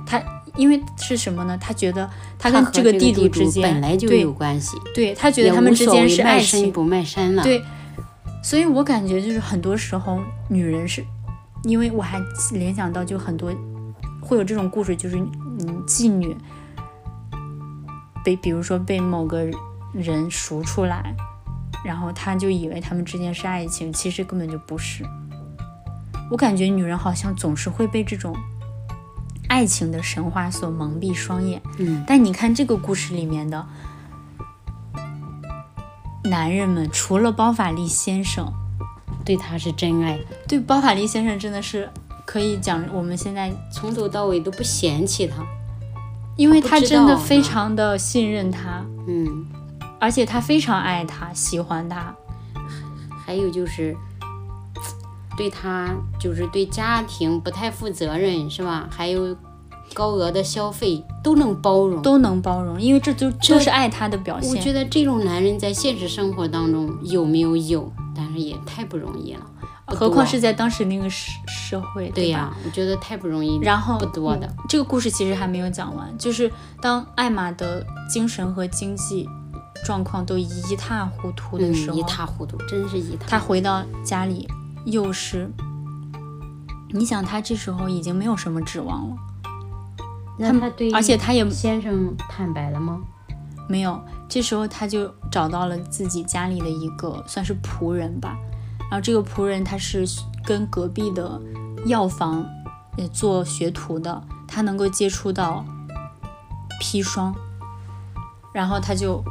[0.04, 0.22] 他
[0.56, 1.56] 因为是什么呢？
[1.56, 2.06] 他觉得
[2.38, 7.42] 他跟这个地主之间本来就对有关系，对他觉得他们之间是爱情，不卖身了。
[7.42, 7.64] 对，
[8.44, 11.02] 所以我感觉就是很多时候女人是，
[11.64, 13.50] 因为我还联想到就很多
[14.20, 16.36] 会有这种故事，就是嗯妓女
[18.22, 19.48] 被比如说被某个
[19.94, 21.14] 人赎出来，
[21.82, 25.02] 然后他就以为他们之间是爱情，其实根本就不是。
[26.32, 28.34] 我感觉女人好像总是会被这种
[29.48, 31.60] 爱情的神话所蒙蔽双眼。
[31.76, 33.66] 嗯，但你看这个故事里面的
[36.24, 38.50] 男人们，除了包法利先生，
[39.26, 40.18] 对他是真爱，
[40.48, 41.90] 对包法利先生真的是
[42.24, 45.44] 可以讲，我们现在从头到尾都不嫌弃他。
[46.38, 49.44] 因为他真的非常的信任他，嗯，
[50.00, 52.14] 而且他非常爱他，喜欢他。
[53.26, 53.94] 还有就是。
[55.36, 58.88] 对他就是对家庭不太负责任，是吧？
[58.90, 59.36] 还有
[59.94, 64.50] 高额的消费都能包容，都能包容，因为这就就是爱他的表现。
[64.50, 69.40] 我觉得这种男人在现实生活当中有没有有，但是也太不容易了，
[69.86, 72.38] 何况是在当时那个社社会，对吧？
[72.38, 79.28] 呀、我觉得太不容易，然后不多的嗯这个故事其实还没有讲完，就是当艾玛的精神和经济
[79.84, 83.26] 状况都一塌糊涂的时候，嗯，一塌糊涂，真是一塌。
[83.28, 84.48] 她回到家里
[84.84, 85.50] 又是，
[86.90, 89.16] 你想他这时候已经没有什么指望了，
[90.38, 93.00] 那他对，而且他也先生坦白了吗？
[93.68, 98.36] 没有，这时候他就找到了自己家里的一个算是仆人吧，
[98.90, 100.04] 然后这个仆人他是
[100.44, 101.40] 跟隔壁的
[101.86, 102.44] 药房
[102.98, 105.64] 呃做学徒的，他能够接触到
[106.82, 107.34] 砒霜，
[108.52, 109.24] 然后他就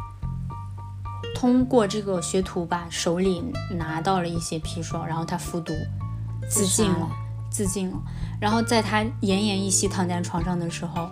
[1.35, 5.73] 通过这个学徒吧手里拿到了一些砒霜，然后他服毒
[6.49, 7.09] 自尽了，
[7.49, 7.97] 自尽了。
[8.39, 11.09] 然后在他奄奄一息躺在床上的时候，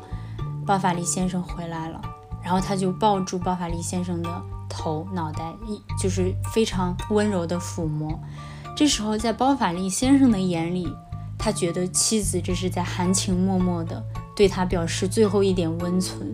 [0.65, 2.01] 包法利先生回来了。
[2.41, 4.29] 然后他就抱住包法利先生的
[4.69, 8.17] 头、脑袋，一就是非常温柔的抚摸。
[8.75, 10.87] 这时候，在包法利先生的眼里，
[11.37, 14.01] 他觉得妻子这是在含情脉脉的
[14.35, 16.33] 对他表示最后一点温存。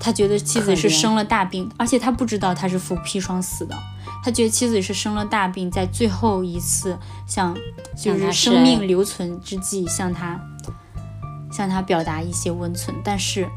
[0.00, 3.76] 他觉得妻子是生了大病，而且他不知道他是服砒霜死的。
[4.24, 7.56] 他觉得妻子是生了大病，在最后一次向
[7.96, 10.40] 就是生命留存之际，向他
[11.52, 12.96] 向他表达一些温存。
[13.04, 13.48] 但是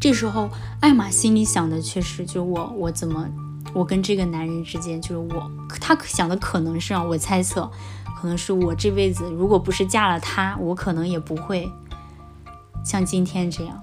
[0.00, 3.26] 这时候，艾玛心里想的却是，就我我怎么
[3.74, 7.70] 我跟这个男人之间，就是我他想的可能是让我猜测，
[8.20, 11.70] 可能是我这辈子如果不是嫁了他，我可能也不会
[12.84, 13.82] 像今天这样。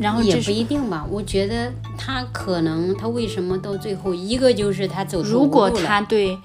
[0.00, 6.38] 然后也不一定吧，我觉得他可能他为什么到最后一个就是他走投如果他对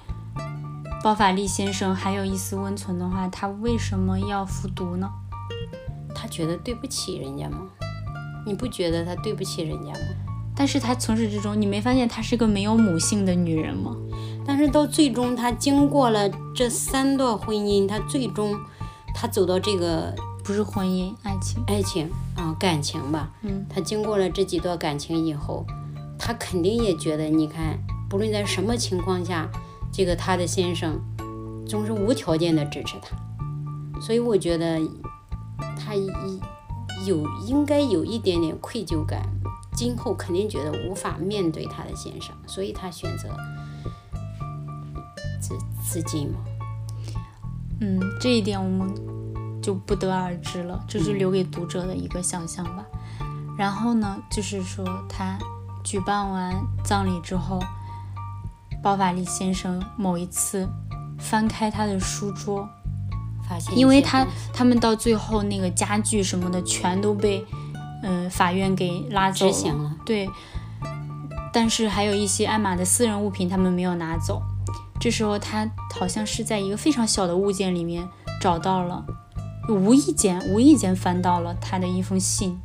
[1.02, 5.10] 包法利先生还有一丝温存的话，他为什么要服毒呢？
[6.14, 7.58] 他觉得对不起人家吗？
[8.46, 10.06] 你不觉得他对不起人家吗？
[10.54, 13.96] 但是他从始至终，你没发现她是个没有母性的女人吗？
[14.46, 18.54] 但是到最终，她经过了这三段婚姻，她最终
[19.14, 21.62] 她走到这个不是婚姻，爱情。
[21.66, 25.64] 爱情啊、感情吧，嗯，他经过了这几段感情以后，
[26.18, 27.78] 他肯定也觉得，你看，
[28.08, 29.48] 不论在什么情况下，
[29.92, 31.00] 这个他的先生
[31.66, 33.16] 总是无条件的支持他，
[34.00, 34.80] 所以我觉得
[35.78, 36.10] 他一
[37.06, 39.22] 有应该有一点点愧疚感，
[39.74, 43.28] 今后肯定觉得无法面对他的先生，所以他选择
[45.40, 46.38] 自自尽嘛。
[47.80, 48.94] 嗯，这一点我们
[49.62, 52.84] 就不得而知了，这是留给读者的一个想象吧。
[53.56, 55.38] 然后呢，就是说他
[55.84, 57.60] 举办完葬礼之后，
[58.82, 60.68] 包法利先生某一次
[61.18, 62.68] 翻开他的书桌，
[63.48, 67.46] 发现因为他他们到最后那个家具什么的全都被
[68.02, 70.28] 嗯、呃法院给拉走了，对。
[71.52, 74.42] 但是还有一些艾玛的私人物品他们没有拿走，
[74.98, 78.08] 这时候他好像是在一个非常小的物件里面
[78.40, 79.04] 找到了，
[79.68, 82.58] 无意间无意间翻到了他的一封信，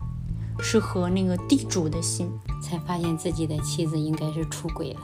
[0.60, 2.32] 是和那个地主的信，
[2.62, 5.00] 才发现自己的妻子应该是出轨了。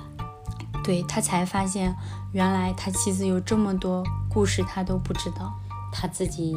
[0.83, 1.95] 对他才发现
[2.33, 5.53] 原来他妻子有这么多故事他都不知道，
[5.93, 6.55] 他自己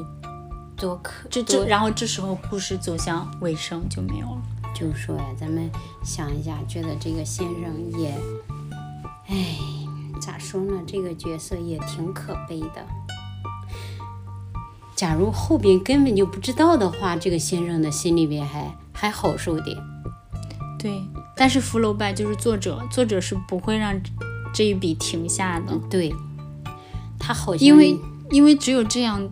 [0.77, 4.43] 多可这这然后这时候故事走向尾声就没有了。
[4.75, 5.71] 就说呀，咱们
[6.03, 8.15] 想一下，觉得这个先生也，
[9.29, 9.57] 哎，
[10.21, 10.83] 咋说呢？
[10.87, 12.85] 这个角色也挺可悲的。
[14.97, 19.77] 假如后边根本就不知道的话，这个先生的心里边还还好受点。
[20.79, 21.03] 对，
[21.37, 23.95] 但是福楼拜就是作者，作者是不会让
[24.55, 25.79] 这一笔停下的。
[25.91, 26.15] 对，
[27.19, 27.97] 他好像因为
[28.31, 29.29] 因为只有这样，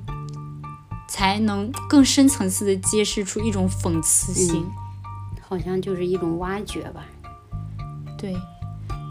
[1.09, 4.64] 才能更深层次的揭示出一种讽刺性。
[5.46, 7.05] 好像就是一种挖掘吧，
[8.18, 8.35] 对。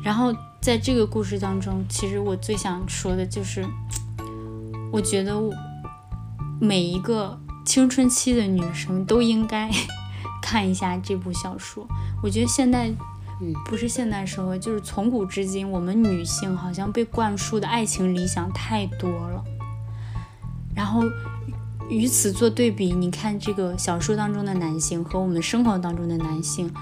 [0.04, 3.66] 然后在这个故事当中，其实我最想说的就是，
[4.92, 5.40] 我觉得
[6.60, 9.70] 每一个青春期的女生都应该
[10.42, 11.88] 看一下这部小说。
[12.22, 12.90] 我觉得现在，
[13.42, 19.44] 嗯，不是现代社会，就是从古至今，我们女性好像被灌输的爱情理想太多了，
[20.76, 21.02] 然后。
[21.90, 26.74] 与此做对比，你看这个小说当中的男性和我们生活当中的男性，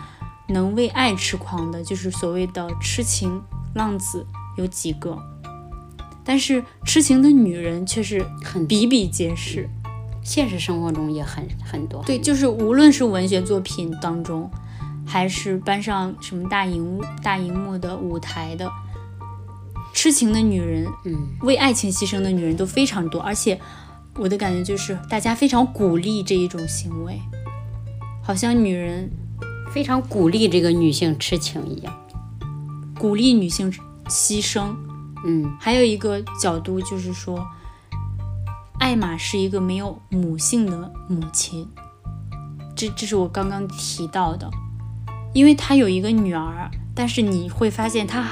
[0.49, 3.41] 能为爱痴狂的，就是所谓的痴情
[3.73, 4.25] 浪子
[4.57, 5.17] 有几个？
[6.23, 9.69] 但是痴情的女人却是很比比皆是，
[10.23, 12.03] 现实生活中也很很多。
[12.05, 14.49] 对，就是无论是文学作品当中，
[15.05, 18.69] 还是搬上什么大荧幕、大荧幕的舞台的，
[19.93, 23.59] 痴情的女人，嗯，为爱情牺牲的女人都非常多，而且。
[24.17, 27.17] 我的感觉就是，大家非常鼓励这一种行为，
[28.21, 29.09] 好像女人
[29.73, 31.97] 非常鼓励这个女性痴情一样，
[32.99, 33.71] 鼓励女性
[34.09, 34.75] 牺牲。
[35.25, 37.45] 嗯，还有一个角度就是说，
[38.79, 41.67] 艾玛是一个没有母性的母亲，
[42.75, 44.49] 这这是我刚刚提到的，
[45.33, 48.27] 因为她有一个女儿，但是你会发现她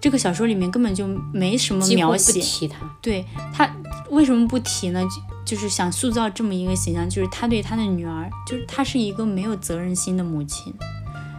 [0.00, 3.70] 这个小说里面根本就没什么描写，提她，对她。
[4.10, 5.02] 为什么不提呢？
[5.02, 10.72] 就就是想塑造这么一个形象，就是他对他的女儿，就是他是一个没有责任心的母亲。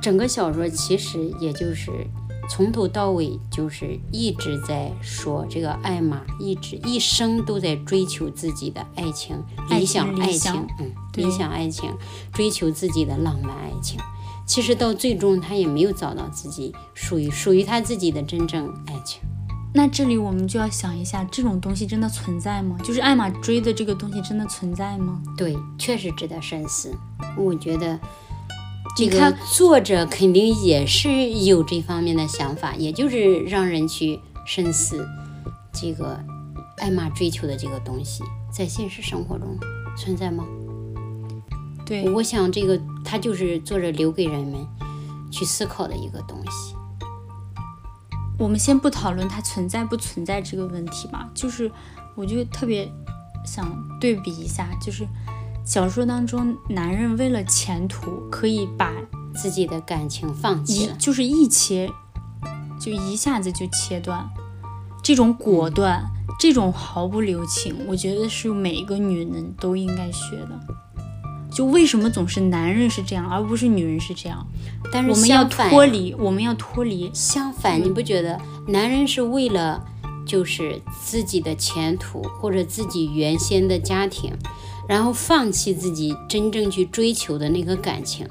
[0.01, 1.91] 整个小说其实也就是
[2.49, 9.36] 从头到尾就是一直在说这个艾玛一直一生都在追求自己的爱情
[9.69, 11.91] 理想爱情，嗯，理想爱情，
[12.34, 13.99] 追求自己的浪漫爱情。
[14.45, 19.21] 其实到最终他也没有找到自己属于属于他自己的真正爱情。
[19.73, 22.77] 那这里我们就要想一下，这种东西真的存在吗？
[22.84, 25.21] 就是艾玛追的这个东西真的存在吗？
[25.36, 26.95] 对，确实值得深思。
[27.36, 27.99] 我觉得
[28.95, 35.05] 这个作者肯定也是有这方面的想法，也就是让人去深思
[35.73, 36.17] 这个
[36.77, 39.58] 艾玛追求的这个东西，在现实生活中
[39.97, 40.45] 存在吗？
[41.86, 44.65] 对，我想这个他就是作者留给人们
[45.29, 46.73] 去思考的一个东西。
[48.39, 51.69] 我们先不讨论它存在不存在这个问题吧，就是
[52.15, 52.89] 我就特别
[53.45, 55.05] 想对比一下，就是
[55.65, 58.93] 小说当中男人为了前途可以把
[59.34, 61.91] 自己的感情放弃了，就是一切
[62.80, 64.30] 就一下子就切断，
[65.04, 66.06] 这种果断，
[66.39, 70.60] 这种毫不留情，我觉得是每一个女人都应该学的。
[71.51, 74.45] 就为什么总是男人是这样，而不是女人是这样？
[74.91, 77.10] 但是我们要脱离，我们要脱离。
[77.12, 79.84] 相反，你不觉得男人是为了
[80.28, 84.34] 就是自己的前途或者自己原先的家庭，
[84.88, 88.28] 然后放弃自己真正去追求的那个感情？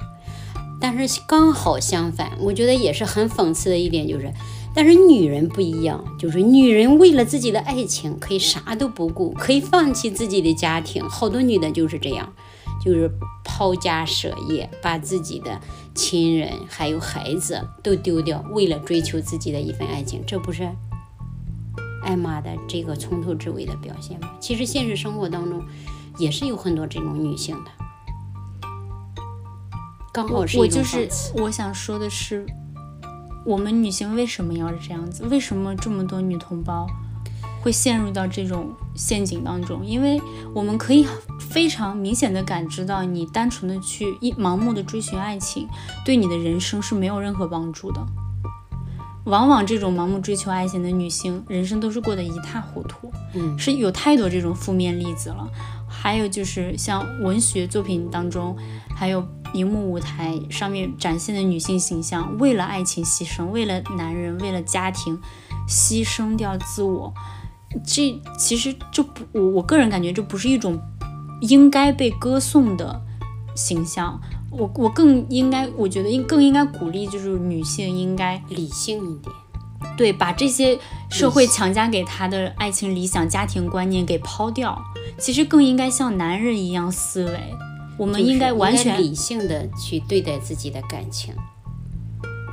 [0.79, 4.31] 但是刚好相反，我觉得也是很讽刺的一点就是，
[4.73, 12.31] 但是女人不一样，就是女人为了自己的爱情可以啥都不顾，可以放弃自己的家庭，好多女的就是这样。
[12.83, 13.09] 就是
[13.43, 15.59] 抛家舍业，把自己的
[15.95, 20.69] 亲人还有孩子都丢掉，为了追求自己的一份爱情，这不是
[22.03, 24.29] 艾玛的这个从头至尾的表现吗？
[24.39, 25.63] 其实现实生活当中
[26.17, 27.71] 也是有很多这种女性的。
[30.13, 32.45] 刚好是我就是我想说的是，
[33.45, 35.25] 我们女性为什么要是这样子？
[35.25, 36.87] 为什么这么多女同胞？
[37.61, 40.21] 会陷入到这种陷阱当中，因为
[40.53, 41.03] 我们可以
[41.39, 45.67] 非常明显的感知到，你单纯的去一盲目的追寻爱情，
[46.05, 48.05] 对你的人生是没有任何帮助的。
[49.23, 53.11] 往往这种盲目追求爱情的女性，人生都是过得一塌糊涂。
[53.33, 55.49] 嗯，是有太多这种负面例子了。
[56.05, 58.55] 还有就是像文学作品当中，
[58.95, 59.25] 还有
[59.55, 65.19] 荧幕舞台上面展现的女性形象，为了爱情牺牲，为了男人，为了家庭。
[65.67, 67.11] 牺牲掉自我，
[67.83, 70.79] 这其实这不，我我个人感觉这不是一种
[71.41, 73.01] 应该被歌颂的
[73.55, 74.21] 形象。
[74.51, 79.35] 我我更应该，我觉得应更应该鼓励，就是女性应该理性一点，
[79.97, 80.79] 对，把这些
[81.09, 84.81] 社会强加给他的爱情理想、家庭观念给抛掉。
[85.17, 87.39] 其实更应该像男人一样思维，
[87.97, 91.33] 我们应该完全理性的去对待自己的感情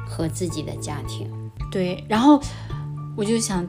[0.06, 1.30] 和自己的家庭。
[1.70, 2.40] 对，然后
[3.16, 3.66] 我就想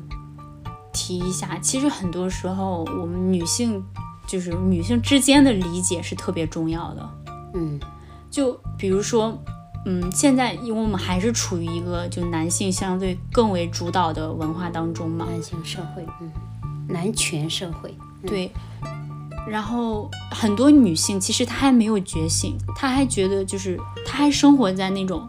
[0.92, 3.84] 提一下，其实很多时候我们女性
[4.28, 7.10] 就是女性之间的理解是特别重要的。
[7.56, 7.80] 嗯。
[8.30, 9.38] 就比如说，
[9.86, 16.32] 嗯，现在因为我们还是处于一个就男性相对更为主导的文化当中嘛，男性社会，嗯，
[16.88, 17.94] 男权社会，
[18.26, 18.52] 对。
[19.46, 25.28] 然后很多女性其实她还没有觉醒，她还觉得就是她还生活在那种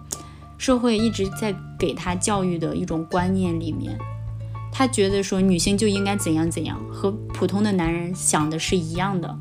[0.56, 3.98] 社会一直在给她教育的一种观念里面，
[4.70, 9.36] 她觉得说女性就应该怎样怎样，和普通的男人想的是一样的。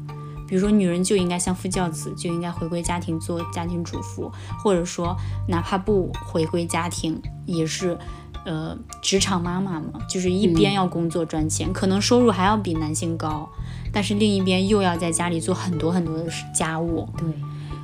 [0.47, 4.31] 比如说，女人就应该相夫教子，就应该回归家庭做家庭主妇，
[4.63, 5.15] 或者说，
[5.47, 7.97] 哪怕不回归家庭，也是，
[8.45, 13.49] 呃，职场妈妈嘛，就是一边要工作赚钱，可能收入还要比男性高，
[13.91, 17.07] 但是另一边又要在家里做很多很多的家务。
[17.17, 17.27] 对，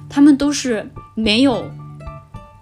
[0.10, 1.72] 他们都是没有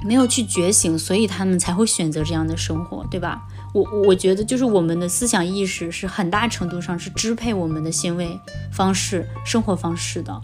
[0.03, 3.47] 没有去觉醒，所以他们才会选择这样的生活，对吧？
[3.77, 8.39] 我我觉得就是我们的思想意识是很大程度上是支配我们的行为
[8.71, 10.41] 方式、生活方式的。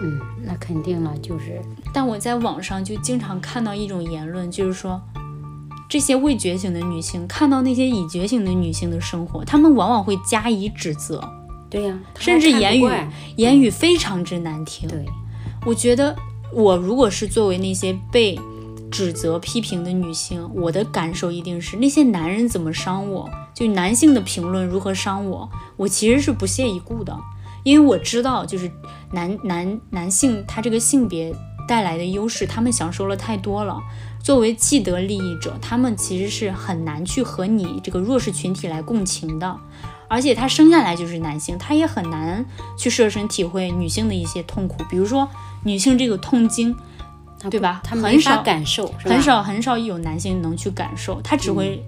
[0.00, 1.62] 嗯，那肯定了，就是。
[1.94, 5.00] 但我在网上就经常看到一种言论，就是说
[5.88, 11.22] 这些未觉醒的女性看到那些已觉醒的女性的生活，她们往往会加以指责。
[11.70, 12.90] 对呀，甚至言语
[13.36, 14.88] 言语非常之难听。
[14.88, 15.06] 对，
[15.64, 16.16] 我觉得
[16.52, 18.36] 我如果是作为那些被。
[18.92, 27.18] 指责批评的女性，我的感受一定是那些男人怎么伤我，就男性的评论如何伤我，我其实是不屑一顾的，
[27.64, 28.70] 因为我知道，就是
[29.12, 31.34] 男男男性他这个性别
[31.66, 33.80] 带来的优势，他们享受了太多了。
[34.22, 39.56] 作为既得利益者，他们其实是很难去和你这个弱势群体来共情的，
[40.06, 42.44] 而且他生下来就是男性，他也很难
[42.76, 45.26] 去设身体会女性的一些痛苦，比如说
[45.64, 46.76] 女性这个痛经。
[47.50, 47.80] 对吧？
[47.84, 51.84] 他很少感受，很少很少有男性能去感受，他只会，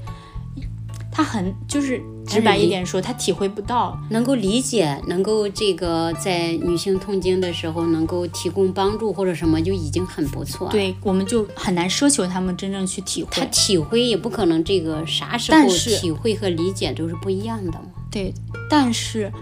[1.11, 10.69] 他很就是直白一点说，他体会不到，能够理解，能够这个在女性痛经的时候能够提供帮助或者什么就已经很不错。
[10.71, 17.81] 对，我们就很难奢求他们真正去体会，他体会也不可能这个啥时候体会和理解都是不一样的嘛。
[18.11, 18.35] 对，
[18.69, 19.33] 但是。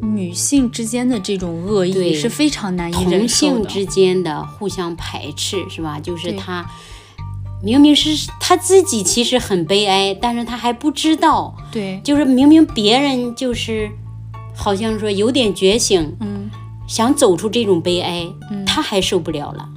[0.00, 3.54] 女性之间的这种恶意是非常难以忍受的。
[3.54, 5.98] 同性之间的互相排斥，是吧？
[6.00, 6.68] 就是他
[7.62, 11.56] 明明是他自己其实很悲哀，但是他还不知道。
[11.72, 13.90] 对，就是明明别人就是
[14.54, 16.50] 好像说有点觉醒，嗯，
[16.86, 18.26] 想走出这种悲哀，
[18.64, 19.68] 他还受不了了。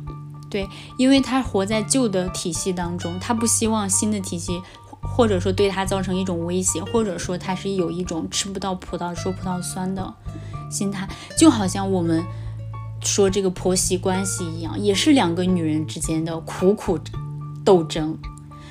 [0.50, 0.68] 对，
[0.98, 4.62] 因为他活在旧的体系当中，他不希望新的体系。
[5.02, 10.14] 或者说对他造成一种威胁，或者说他是有一种吃不到葡萄说葡萄酸的
[10.70, 12.24] 心态，就好像我们
[13.04, 17.00] 说这个婆媳关系一样，也是两个女人之间的苦苦
[17.66, 18.18] 斗争。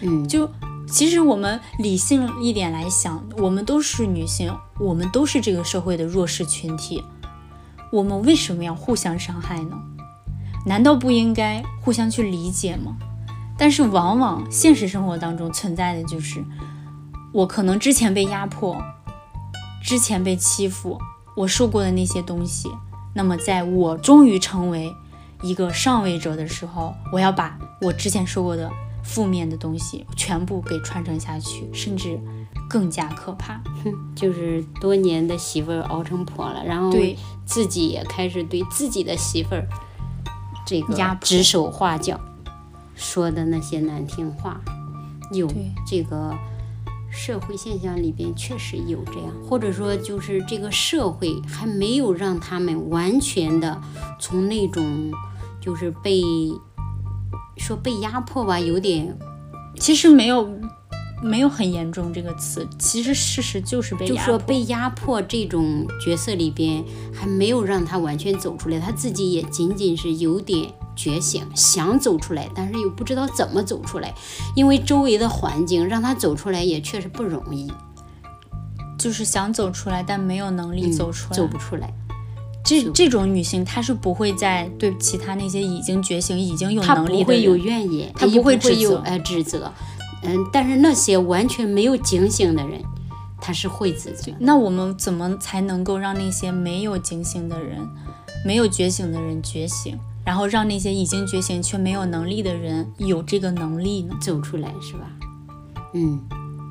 [0.01, 0.51] 嗯，就
[0.89, 7.03] 其实我们理性一点来想，我们都是女性，我们都是这个社会的弱势群体，
[7.93, 9.77] 我们为什么要互相伤害呢？
[10.67, 12.97] 难道不应该互相去理解吗？
[13.61, 16.43] 但是往往现实生活当中存在的就是，
[17.31, 18.83] 我可能之前被压迫，
[19.85, 20.99] 之前被欺负，
[21.37, 22.71] 我受过的那些东西，
[23.15, 24.91] 那么在我终于成为
[25.43, 28.71] 一个上位者的时候，我要把我之前受过的
[29.05, 32.19] 负面的东西全部给传承下去，甚至
[32.67, 33.61] 更加可怕。
[34.17, 36.91] 就是多年的媳妇儿熬成婆了，然后
[37.45, 39.69] 自己也开始对自己的媳妇儿
[40.65, 42.19] 这个指手画脚。
[43.01, 44.61] 说的那些难听话，
[45.33, 45.51] 有
[45.89, 46.37] 这个
[47.11, 53.81] 社会现象里边确实有这样，或者说就是这个社会还没有让他们完全的
[54.21, 55.11] 从那种
[55.61, 56.23] 就是被
[57.57, 59.17] 说被压迫吧，有点
[59.77, 60.47] 其实没有
[61.23, 66.85] 没有很严重这个词，其实事实就是被就说被压迫这种角色里边
[67.15, 70.71] 还没有让他完全走出来，他自己也仅仅是有点。
[71.01, 74.13] 觉醒，想走出来，但是又不知道怎么走出来，
[74.55, 77.73] 因为周围的环境让他走出来也确实不容易。
[78.99, 81.91] 就是想走出来，但没有能力走出来，走不出来。
[82.63, 89.73] 这这种女性，她是不会再对其他那些已经觉醒、已经有能力的，不会有怨言，她不会有呃指责。
[90.23, 92.83] 嗯，但是那些完全没有警醒的人，
[93.41, 94.31] 他是会自责。
[94.39, 97.79] 那我们怎么才能够让那些没有警醒的人、
[98.45, 104.15] 没有觉醒的人觉醒，然后让那些已经觉醒却没有能力的人有这个能力呢？
[104.21, 105.11] 走出来是吧？
[105.95, 106.21] 嗯，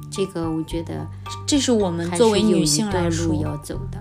[0.10, 1.06] 这个我觉得
[1.45, 4.00] 这是我们作为女性来说要走的。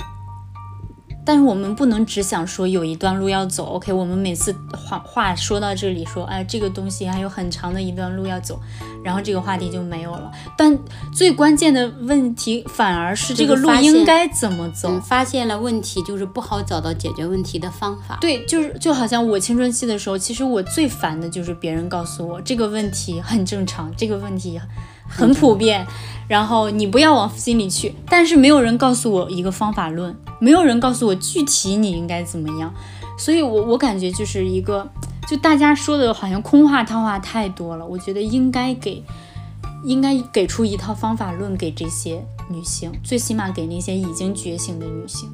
[1.29, 3.93] 但是我们不能只想说有一段路要走，OK？
[3.93, 8.59] 我们每次话话说到这里，说哎，这个东西还有很长的一段路要走，
[9.05, 10.33] 然后这个话题就没有了。
[10.57, 10.79] 但
[11.13, 14.99] 最关键的问题反而是这个路应该怎么走？
[15.01, 18.17] 发现了问题就是不好找到解决问题的方法。
[18.23, 24.59] 对，就是就好像我青春期的时候，其实我最烦的就是别人告诉我这个问题很正常，这个问题。
[25.09, 25.87] 很普遍，
[26.29, 32.73] 然后你不要往心里去，但是没有人告诉我一个方法论，没有人告诉我具体你应该怎么样，
[33.19, 34.89] 所以我我感觉就是一个，
[35.27, 39.03] 就大家说的好像空话套话太多了，我觉得应该给，
[39.85, 45.29] 应该给出一套方法论给这些女性，最起码给那些已经觉醒的女性。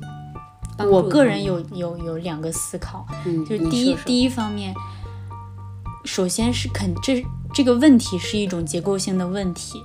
[0.91, 4.75] 我个人有有有两个思考，嗯，就是第一第一方面，
[6.05, 7.25] 首先是肯这。
[7.55, 9.81] 这个问题是一种结构性的问题，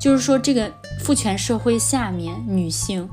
[0.00, 3.08] 就是说，这个父权社会下面，女性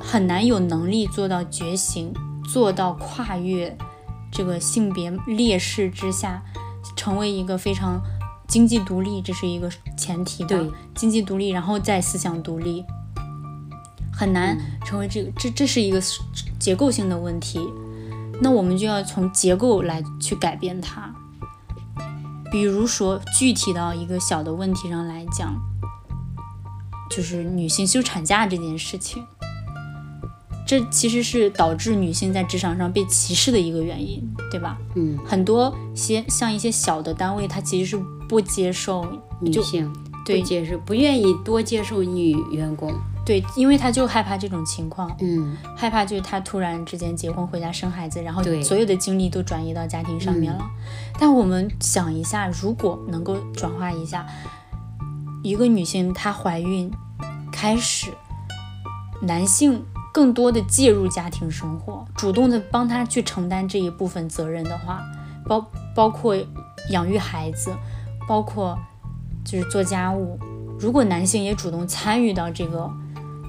[0.00, 2.14] 很难有能力做到觉醒，
[2.52, 3.76] 做到跨越
[4.30, 6.40] 这个性别劣势之下，
[6.94, 8.00] 成为一个非常
[8.46, 10.56] 经济独立，这是一个前提吧？
[10.94, 12.84] 经济独立，然后再思想独立，
[14.12, 14.56] 很难
[14.86, 16.00] 成为这个，这这是一个
[16.60, 17.58] 结构性的问题。
[18.40, 21.14] 那我们就要从结构来去改变它，
[22.50, 25.54] 比如说具体到一个小的问题上来讲，
[27.10, 29.24] 就是女性休产假这件事情，
[30.66, 34.78] 这其实是导致女性在职场上被歧视的一个原因，对吧？
[34.94, 39.06] 嗯，很多些像一些小的单位，它其实是不接受
[39.40, 39.92] 女性，
[40.24, 42.92] 对，接受不愿意多接受女员工。
[43.28, 50.64] 对，因为他就害怕这种情况，嗯，害怕就是他突然之间结婚回家生孩子，然后所有的精力都转移到家庭上面了。
[51.20, 54.26] 但我们想一下，如果能够转化一下，
[55.42, 56.90] 一个女性她怀孕
[57.52, 58.10] 开始，
[59.20, 65.02] 男性更多的介入家庭生活，主动的帮她去承担这一部分责任的话，
[65.46, 66.34] 包包括
[66.88, 67.76] 养育孩子，
[68.26, 68.78] 包括
[69.44, 70.38] 就是做家务，
[70.80, 72.90] 如果男性也主动参与到这个。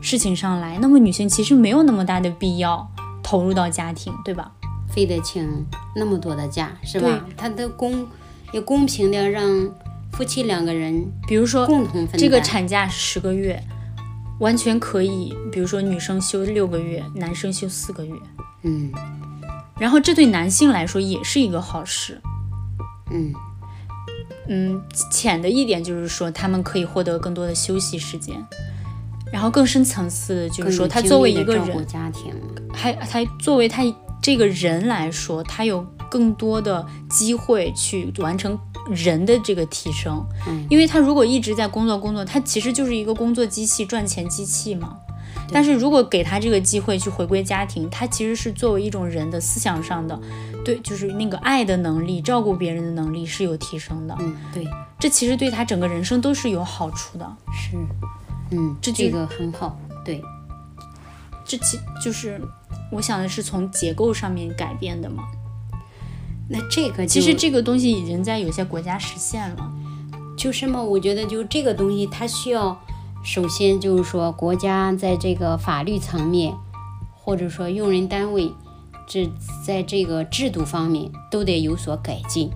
[0.02, 2.90] 事情上来，那么女性其实没有那么大的必要
[3.22, 4.52] 投入到家庭，对吧？
[4.92, 7.26] 非得请那么多的假，是吧？
[7.38, 8.08] 他的公
[8.52, 9.70] 也公平的让
[10.12, 12.18] 夫妻两个人，比如说共同分担。
[12.18, 13.62] 这个产假十个月，
[14.40, 18.14] 完全可以，比如说女生休六个月，男生休四个月。
[18.64, 18.92] 嗯，
[19.78, 22.20] 然后这对男性来说也是一个好事。
[23.12, 23.32] 嗯
[24.48, 24.82] 嗯，
[25.12, 28.44] 浅的一点就是说，他们可以获得更多的休息时间。
[29.32, 32.34] 然后更深层次就是说，他作为一个人，家庭，
[32.74, 33.84] 还他作为他
[34.22, 38.58] 这个人来说，他有更多的机会去完成
[38.90, 40.26] 人的这个提升。
[40.48, 44.98] 嗯，因为他如果一直在工作工作，他其实就是一个工作机器、赚钱机器嘛。
[45.52, 50.20] 但是如果给他这个机会去回归家庭，他其实是作为一种人的思想上的，
[50.64, 54.16] 对，就是那个爱的能力、照顾别人的能力是有提升的。
[54.20, 54.68] 嗯，对，
[55.00, 57.26] 这其实对他整个人生都是有好处的。
[57.52, 57.76] 是。
[58.52, 60.24] 嗯，这这个很好，对，
[61.46, 62.42] 这其就是
[62.92, 65.24] 我想的是从结构上面改变的嘛。
[66.50, 69.72] 那这个其实这个东西已经在有些国家实现了，
[70.36, 72.76] 就是嘛，我觉得就这个东西它需要
[73.24, 76.56] 首先就是说国家在这个法律层面，
[77.14, 78.52] 或者说用人单位
[79.06, 79.32] 这
[79.64, 82.50] 在这个制度方面都得有所改进，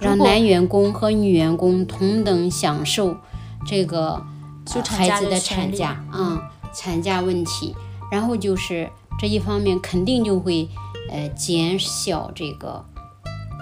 [0.00, 3.16] 让男员工和女员工同等享受
[3.64, 4.26] 这个。
[4.86, 6.40] 孩子的产假，嗯，
[6.72, 7.74] 产假问题，
[8.10, 10.68] 然后就是这一方面肯定就会，
[11.10, 12.84] 呃，减小这个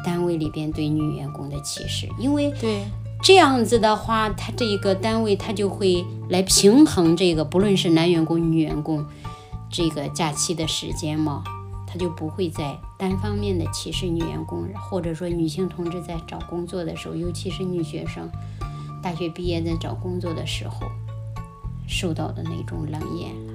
[0.04, 2.84] 单位里边对女员工的歧视，因为对
[3.22, 9.04] 这样子的话，他这一个单位他就会来平衡这个，不论是男员工、女员工
[9.70, 11.42] 这个假期的时间嘛，
[11.86, 18.30] 他就不会再单方面的歧视女员工，或者说女性同志在找工作的时候，尤其是女学生。
[19.02, 20.86] 大学毕业在找工作的时候，
[21.86, 23.54] 受到的那种冷眼了，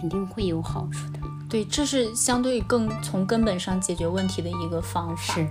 [0.00, 1.18] 肯定会有好处的。
[1.48, 5.34] 对，这是相对更从根本上解决问题的一个方法。
[5.34, 5.48] 是，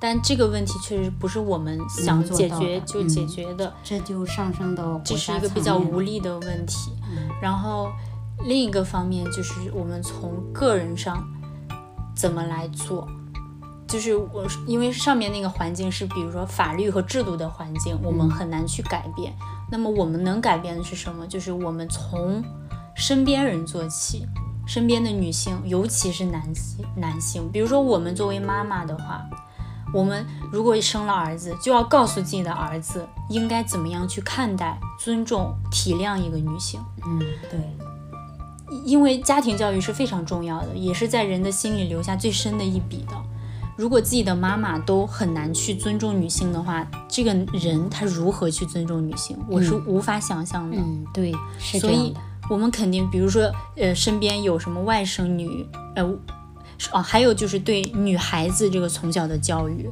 [0.00, 3.72] 但这个问题确实不是我们想解决就解决的。
[3.82, 6.92] 这就上升到这是一个比较无力的问题。
[7.42, 7.90] 然后
[8.44, 11.26] 另一个方面就是我们从个人上
[12.14, 13.08] 怎么来做。
[13.90, 19.34] 就是我因为上面那个环境是比如说法律和制度的环境，我们很难去改变。
[19.70, 21.26] 那么我们能改变的是什么？
[21.26, 22.42] 就是我们从
[22.94, 24.24] 身边人做起，
[24.66, 29.28] 身边的女性，尤其是男性，男性，比如说我们作为妈妈的话。
[29.92, 36.80] 我们如果生了儿子，就要告诉自己的儿子应该怎么样去看待、尊重、体谅一个女性。
[37.04, 37.18] 嗯，
[37.50, 37.58] 对，
[38.84, 43.16] 因为家庭教育是非常重要的，也是在人的心里留下最深的一笔的。
[43.80, 49.34] 如果自己的妈妈都很难去尊重女性的话，这个人他如何去尊重女性？
[49.48, 50.76] 我是无法想象的。
[50.76, 52.14] 嗯，对，是所以
[52.50, 55.66] 我们肯定，比如说，呃，身边有什么外甥女，
[55.96, 56.04] 呃。
[56.92, 59.88] 哦，还有就是对女孩子这个从小的教育，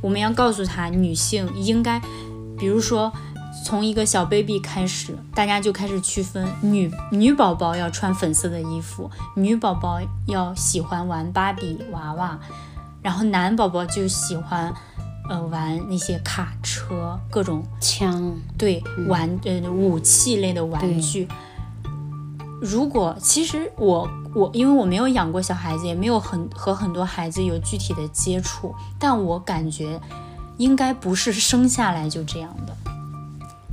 [0.00, 2.00] 我们要告诉她，女性应该，
[2.56, 3.12] 比如说
[3.64, 12.38] 从一个小 baby 开始，大家就开始区分女女宝宝要穿粉色的衣服，女宝宝要喜欢玩芭比娃娃，
[13.04, 14.74] 然后男宝宝就喜欢
[15.28, 21.28] 呃玩那些卡车、各种枪，对，玩呃武器类的玩具。
[22.60, 24.10] 如果其实我。
[24.34, 30.00] 我因为我没有养过小孩子，也没有很和很多孩子有具体的接触，但我感觉
[30.56, 32.76] 应该不是生下来就这样的，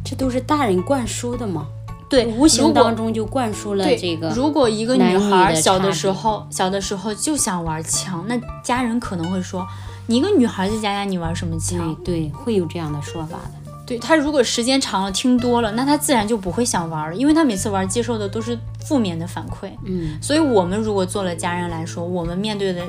[0.05, 1.65] 这都是大人灌输的嘛。
[2.11, 4.27] 对，无形当中就灌输了这个。
[4.31, 9.65] 如果一个女孩小的时候小的时候就想玩枪，那家人可能会说，
[10.07, 11.95] 你一个女孩在家家你玩什么枪？
[12.03, 13.71] 对，会有这样的说法的。
[13.87, 19.71] 对他，如果时间长了听多了，那他自然就不会想玩了，因为他每次玩接受的都是负面的反馈。
[19.85, 22.83] 嗯，所以我们如果做了家人来说，我们面对的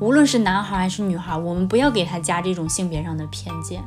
[0.00, 3.82] 无论是男孩还是女孩，我们不要给他加这种性别上的偏见，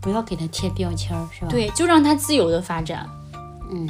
[0.00, 1.48] 不要给他贴标签，是吧？
[1.50, 3.06] 对，就让他自由的发展。
[3.70, 3.88] 嗯，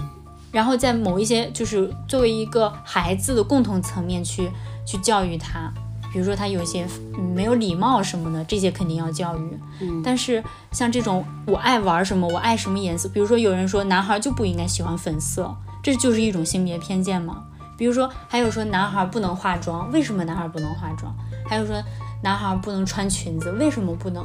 [0.53, 4.51] 然后在某一些就是作为一个孩子的共同层面去
[4.87, 5.72] 去教育他。
[6.12, 6.87] 比如说他有些
[7.35, 9.59] 没有礼貌什么的，这些肯定要教育。
[9.81, 15.53] 嗯，但是像这种我爱玩什么，我爱什么颜色，比如说有人说男孩就不应该喜欢粉色，
[15.83, 17.43] 这就是一种性别偏见嘛？
[17.77, 21.12] 比如说还有说男孩不能化妆，为什么男孩不能化妆？
[21.49, 21.83] 还有说
[22.22, 24.25] 男孩不能穿裙子，为什么不能？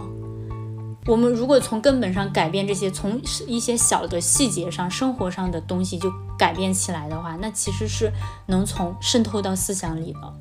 [1.06, 8.12] 我们如果从根本上改变这些，从一些小的细节上、生活上的东西就改变起来的话，那其实是
[8.46, 10.34] 能从渗透到思想里的。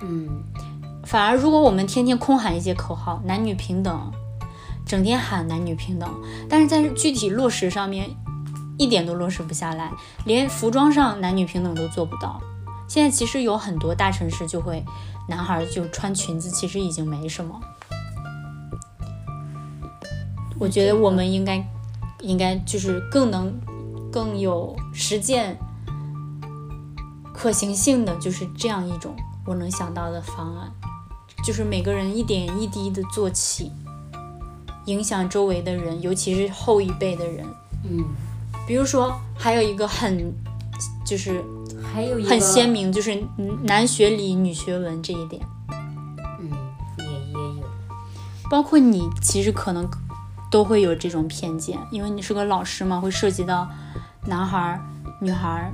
[0.00, 0.28] 嗯，
[1.04, 4.12] 反而如果我们天天空喊一些口号，男女平等，
[4.86, 6.08] 整天喊男女平等，
[6.48, 8.08] 但是在具体落实上面
[8.76, 9.90] 一点都落实不下来，
[10.24, 12.40] 连服装上男女平等都做不到。
[12.86, 14.84] 现在其实有很多大城市就会，
[15.28, 17.60] 男孩就穿裙子，其实已经没什么。
[20.58, 21.64] 我觉得我们应该，
[22.20, 23.52] 应该就是更能，
[24.10, 25.56] 更有实践
[27.32, 29.14] 可行性的，就是这样一种。
[29.46, 30.70] 我能想到的方案，
[31.44, 33.72] 就是每个人一点一滴的做起，
[34.84, 37.46] 影响周围的人，尤其是后一辈的人。
[37.84, 38.04] 嗯，
[38.66, 40.34] 比如说还有一个很，
[41.06, 41.42] 就是
[41.82, 43.22] 还有很鲜明，就是
[43.62, 45.40] 男学理，女学文这一点。
[46.40, 46.50] 嗯，
[46.98, 47.66] 也也有，
[48.50, 49.88] 包括你其实可能
[50.50, 53.68] 都会有这种偏见，因为你是个老师嘛，会涉及到
[54.26, 54.80] 男孩、
[55.20, 55.72] 女孩。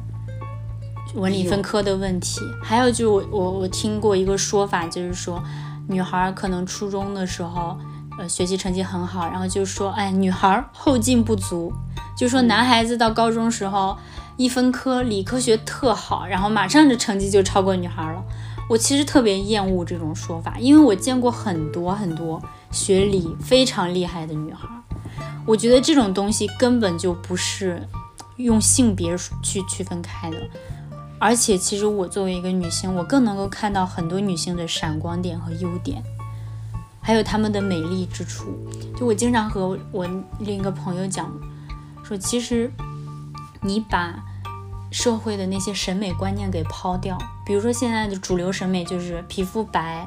[1.15, 5.41] 文理分科的问题，还有就是我我我听过一个说法，就是说
[5.87, 7.79] 女孩可能初中的时候，
[8.19, 11.73] 呃学习成绩很好，然后就说哎女孩后劲不足，
[12.17, 13.97] 就说男孩子到高中时候
[14.37, 18.21] 一分科理科学特好，然后马上这成绩就超过女孩了。
[18.69, 22.43] 我其实特别厌恶这种说法，因为我见过很多很多
[22.75, 24.69] 学理非常厉害的女孩，
[25.47, 27.89] 我觉得这种东西根本就不是
[28.37, 30.37] 用性别去区分开的。
[31.21, 36.03] 而且，其实我作为一个女性，我更能够看到很多女性的闪光点和优点，
[37.01, 38.47] 还有她们的美丽之处。
[38.99, 40.07] 就我经常和我
[40.41, 41.33] 另一个朋友讲，
[42.03, 42.71] 说其实
[43.63, 44.23] 你把
[44.91, 47.17] 社会的那些审美观念给抛掉，
[47.47, 50.07] 比如说现在的主流审美就是皮肤白、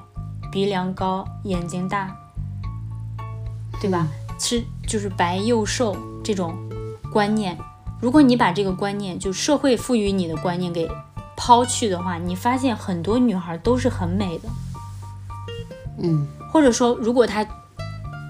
[0.51, 2.15] 鼻梁高、眼睛大，
[3.81, 4.07] 对吧？
[4.39, 6.55] 是就是白又瘦这种
[7.11, 7.57] 观念。
[7.99, 10.87] 如果你把这个观念，就社会赋予你的观念给
[11.35, 14.49] 抛去的话，你发现很多女孩都是很美的，
[15.99, 17.43] 嗯，或者说，如果她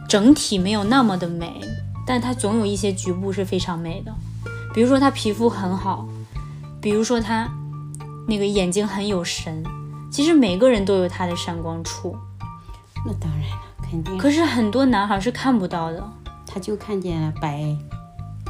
[0.08, 1.62] 整体没有那么的美，
[2.06, 4.14] 但她总有一些局部是非常美的。
[4.74, 6.08] 比如说她皮肤很好，
[6.80, 7.50] 比如说她
[8.28, 9.64] 那个眼睛很有神。
[10.10, 12.16] 其实每个人都有她的闪光处，
[13.06, 14.18] 那当然了，肯定。
[14.18, 16.04] 可是很多男孩是看不到的，
[16.46, 17.76] 他就看见了白。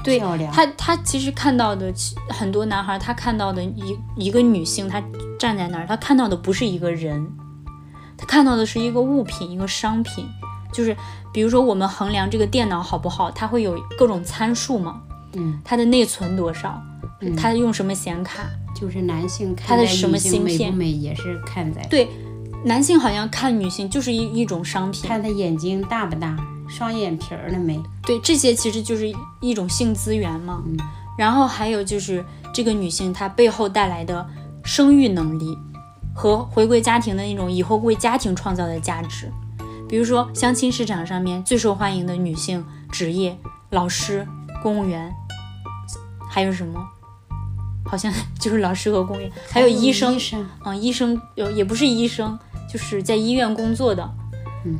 [0.03, 0.19] 对
[0.53, 1.93] 他，他其实看到的
[2.29, 5.03] 很多男孩，他看到的一一个女性，他
[5.37, 7.29] 站在那儿，他看到的不是一个人，
[8.15, 10.25] 他看到的是一个物品，一个商品，
[10.71, 10.95] 就是
[11.33, 15.01] 比如说我们衡量这个电脑好不好，它会有各种参数嘛，
[15.33, 16.81] 嗯，它的内存多少，
[17.35, 22.07] 它用什么显卡，就是男性看它的待什么女性芯片美不美也是看在对，
[22.67, 26.35] 男性好像看女性就是一一种商品，看她眼睛大不大，
[26.67, 29.09] 双眼皮儿了没，对，这些其实就是
[29.39, 30.61] 一种性资源嘛。
[31.17, 34.27] 然后还有就是这个女性她背后带来的
[34.65, 35.57] 生育能力
[36.13, 39.31] 和回归家庭的那种以后为家庭创造的价值。
[39.87, 43.37] 比如说相亲市场上面最受欢迎的女性职业，
[43.69, 44.27] 老师、
[44.61, 45.09] 公务员，
[46.29, 46.85] 还有什么？
[47.85, 50.19] 好像就是老师和公务员，还有医生医。
[50.19, 52.37] 生，嗯、医生呃也不是医生，
[52.71, 54.09] 就是在医院工作的。
[54.65, 54.77] 嗯，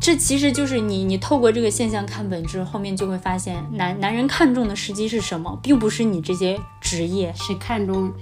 [0.00, 7.32] 这其实就是你你透过这个现象看本质，后面就会发现男男人看重的实际是什么，并不是你这些职业。
[7.34, 8.12] 是看重，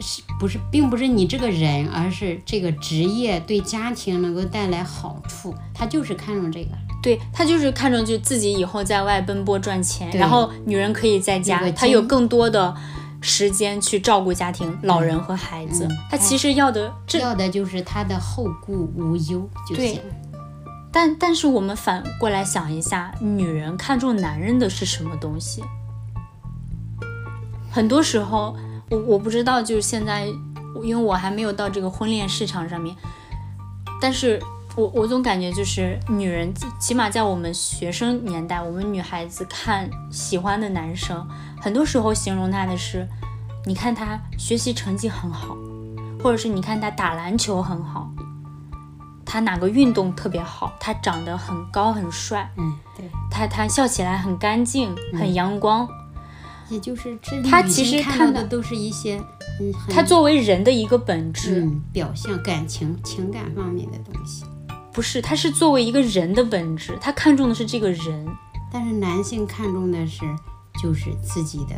[0.00, 6.70] 是不是并不是你这个人，而是这个职业对家庭能够带来好处，他就是看重这个。
[7.02, 12.74] 对他就是看重就自己以后在外奔波赚钱，然后女人可以在有家，个她有更多的
[13.24, 15.86] 时间去照顾家庭、老人和孩子。
[15.86, 20.02] 嗯她其实要的这要的就是他的后顾无忧就对行。
[20.92, 25.64] 但但是我们反过来想一下，女人看重男人的是什么东西？
[27.72, 28.54] 很多时候，
[28.90, 30.26] 我我不知道，就是现在，
[30.82, 32.94] 因为我还没有到这个婚恋市场上面，
[34.00, 34.40] 但是
[34.76, 41.26] 我我总感觉就是女人，起码在我们学生年代，我们女孩子看喜欢的男生，
[41.64, 43.08] 很多时候形容他的是，
[43.64, 45.56] 你看他学习成绩很好，
[46.22, 48.06] 或者是你看他打篮球很好。
[49.24, 50.70] 他哪个运动特别好？
[50.78, 55.88] 他长得很高很帅，嗯，对，他他笑起来很干净，很阳光。
[56.68, 59.18] 也就是这他其实看的看到的都是一些
[59.58, 64.44] 嗯，他作为人的一个本质，嗯表象、感情、情感方面的东西。
[64.92, 68.28] 不是，他是作为一个人的本质，他看重的是这个人
[68.70, 70.26] 但是男性看重的是
[70.82, 71.74] 就是自己的，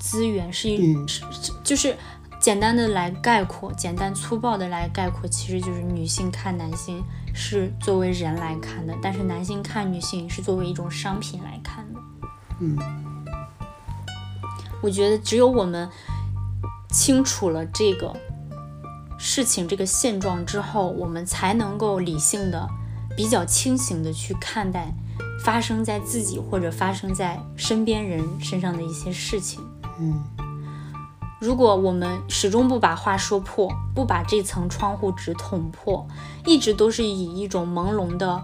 [0.00, 1.06] 资源，是一、嗯，
[1.64, 1.96] 就是
[2.40, 7.02] 简单的来概括，简单粗暴的来概括，其实就是女性看男性
[7.34, 12.00] 是作为人来看的，但是男性看女性是作为一种商品来看的。
[12.60, 12.78] 嗯，
[14.80, 15.88] 我觉得只有我们
[16.90, 18.14] 清楚了这个
[19.18, 22.68] 事情、这个现状之后，我们才能够理性的、
[23.16, 24.94] 比较清醒的去看待
[25.46, 29.60] 发生在自己或者发生在身边人身上的一些事情。
[30.00, 30.20] 嗯，
[31.40, 36.04] 如果我们始终不把话说破，不把这层窗户纸捅破，
[36.44, 38.42] 一直都是以一种朦胧的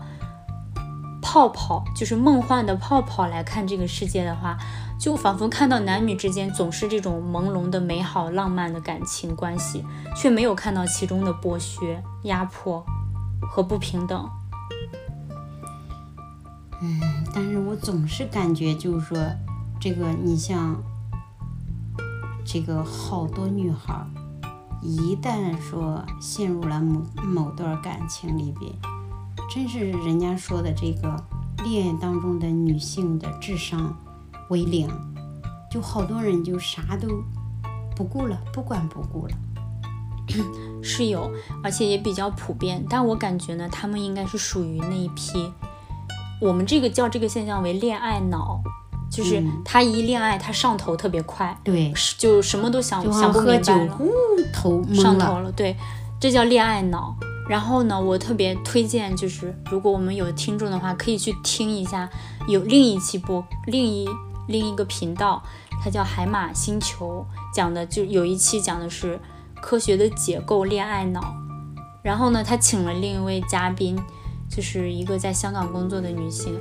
[1.21, 4.57] 泡泡，就是梦幻的泡泡来看这个世界的话，
[4.97, 9.85] 就仿佛看到男女之间总是这种朦胧的美好浪漫的感情关系，
[10.17, 12.87] 却没有看到其中的剥削、压迫
[13.51, 14.31] 和不平等。
[16.83, 17.01] 嗯
[17.33, 19.18] 但是我总是感觉就是说，
[19.80, 20.83] 这个你像
[22.45, 24.07] 这个好多女孩儿，
[24.83, 28.72] 一旦说陷入了某某段感情里边，
[29.49, 31.16] 真是人家说的这个
[31.64, 33.97] 恋爱当中的女性的智商
[34.51, 34.89] 为零，
[35.70, 37.22] 就好多人就啥都
[37.95, 39.35] 不顾了，不管不顾了。
[40.83, 41.30] 是有，
[41.62, 42.85] 而且也比较普遍。
[42.91, 45.53] 但我感觉呢，他们应该是属于那一批，
[46.43, 48.61] 我们这个叫这个现象为恋爱脑，
[49.09, 54.11] 就是嗯他一恋爱，他上头特别快，对，是就什么都想想不像喝酒明白了，呼
[54.53, 54.95] 头了。
[54.97, 55.76] 上头了，对，
[56.18, 57.14] 这叫恋爱脑。
[57.49, 62.11] 然后呢，我特别推荐，就是如果我们有听众的话，可以去听一下，
[62.49, 64.09] 有另一期播另一
[64.49, 65.40] 另一个频道，
[65.80, 67.24] 它叫海马星球，
[67.55, 69.20] 讲的就有一期讲的是
[69.61, 71.20] 科学的解构恋爱脑。
[72.03, 73.97] 然后呢，他请了另一位嘉宾，
[74.55, 76.61] 就是一个在香港工作的女性。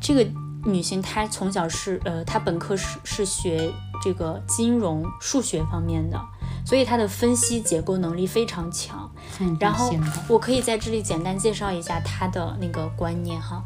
[0.00, 0.24] 这个
[0.64, 3.68] 女性她从小是呃，她本科是是学
[4.02, 6.20] 这个金融数学方面的，
[6.64, 9.10] 所以她的分析结构能力非常强。
[9.36, 9.92] 很然后
[10.28, 13.62] 我可以在这里简单介绍一下她的那个观念哈。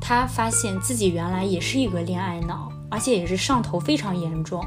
[0.00, 4.62] 她发现自己原来也是一个恋爱脑，而且也是上头非常严重，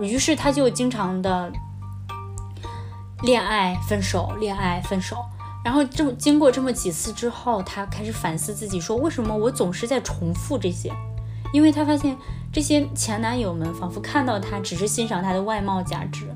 [0.00, 1.50] 于是她就经常的
[3.22, 5.16] 恋爱分手，恋爱分手。
[5.64, 10.92] 然后这么经过这么几次之后，她开始反思自己，说为什么我总是在重复这些？
[11.52, 12.16] 因为她发现
[12.52, 16.34] 这些前男友们仿佛看到她只是欣赏她的外貌价值，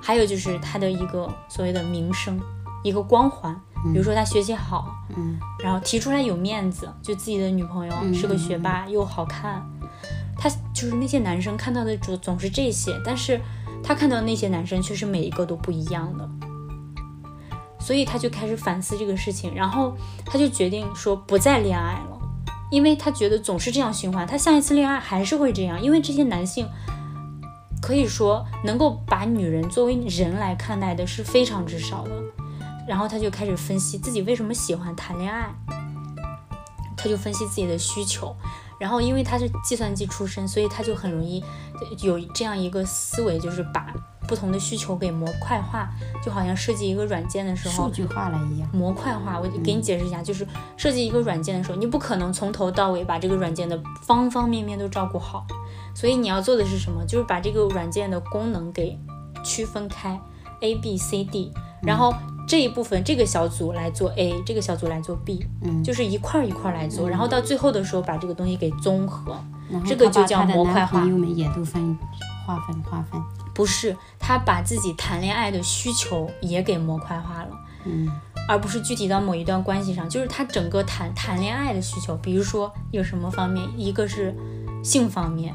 [0.00, 2.40] 还有就是她的一个所谓的名声，
[2.82, 3.54] 一个光环。
[3.92, 9.60] 比如说她学习好，嗯，然后提出来有面子，就自己的女朋友嗯是个学霸又好看，
[10.38, 13.40] 他就是那些男生看到的总总是这些，但是
[13.82, 16.28] 他看到那些男生却是每一个都不一样的。
[17.84, 22.20] 所以他就开始反思这个事情，然后他就决定说不再恋爱了，
[22.70, 26.68] 因为他觉得总是这样循环，他下一次恋爱还是会这样，因为这些男性
[27.82, 32.22] 可以说能够把女人作为人来看待的是非常之少的。
[32.88, 35.48] 然后他就开始分析自己为什么喜欢谈恋爱，
[36.96, 38.34] 他就分析自己的需求。
[38.82, 41.40] 然后因为他是计算机出身，所以他就很容易
[42.00, 43.94] 有这样一个思维，就是把
[44.26, 45.88] 不同的需求给模块化，
[46.20, 48.68] 就好像设计一个软件的时候，数据化了一样。
[48.72, 50.44] 模块化，我给你解释一下，就是
[50.76, 55.46] 设计一个软件的时候，你不可能从头到尾把这个软件的方方面面都照顾好，
[55.94, 57.04] 所以你要做的是什么？
[57.06, 58.98] 就是把这个软件的功能给
[59.44, 60.20] 区分开
[60.60, 61.52] ，A、B、C、D，
[61.84, 62.12] 然后。
[62.46, 69.36] 这一部分这个小组来做 A，这个小组来做 B，嗯，就是一块儿一块儿来做，然后到最后的时候把这个东西给综合，
[69.86, 71.00] 这个就叫模块化。
[71.00, 71.96] 朋友们也都分
[72.46, 73.20] 划分划分，
[73.54, 77.50] 不是他把自己谈恋爱的需求也给模块化了，
[77.84, 78.10] 嗯，
[78.48, 84.34] 而不是具体到某一段关系上，就是他整个谈谈恋爱的需求，比如说有什么方面，一个是
[84.82, 85.54] 性方面。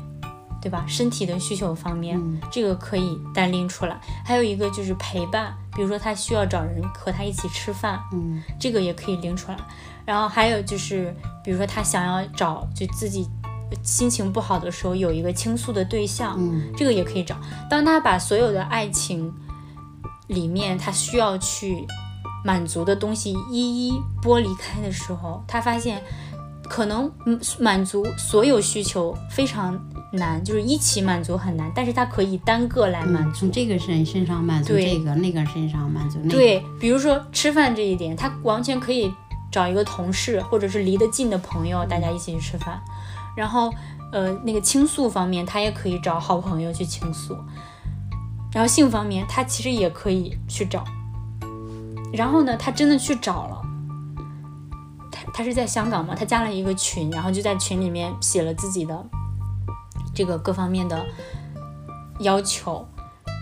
[0.61, 0.83] 对吧？
[0.87, 2.19] 身体的需求方面，
[2.51, 3.99] 这个可以单拎出来。
[4.25, 9.57] 还有一个就是陪伴，比如说他需要找人和他一起吃饭，嗯，这个也可以拎出来。
[10.05, 13.27] 然后还有就是，比如说他想要找就自己
[13.83, 17.35] 心情不好的时候有一个倾诉的对象，嗯，这个也可以找。
[17.69, 19.33] 当他把所有的爱情
[20.27, 21.85] 里面他需要去
[22.43, 26.01] 满足的东西一一剥离开的时候，他发现
[26.63, 27.11] 可能
[27.59, 29.79] 满足所有需求非常。
[30.13, 36.37] 难就是一起满足很难，但是他可以单个来满足，从这个身身上满足这个，那个身上满足那个。
[36.37, 39.11] 对，比如说吃饭这一点，他完全可以
[39.51, 42.79] 找一个同事或者是离得近的朋友，大家一起去吃饭。
[43.35, 43.71] 然后，
[44.11, 47.37] 呃，那个倾诉方面，他也可以找好朋友去倾诉。
[48.53, 50.83] 然后性方面，他其实也可以去找。
[52.13, 53.61] 然后呢，他真的去找了。
[55.11, 56.15] 他他是在香港嘛？
[56.15, 59.05] 他加了一个群，然后就在群里面写了自己的。
[60.17, 61.05] 这个各方面的
[62.21, 62.83] 要求，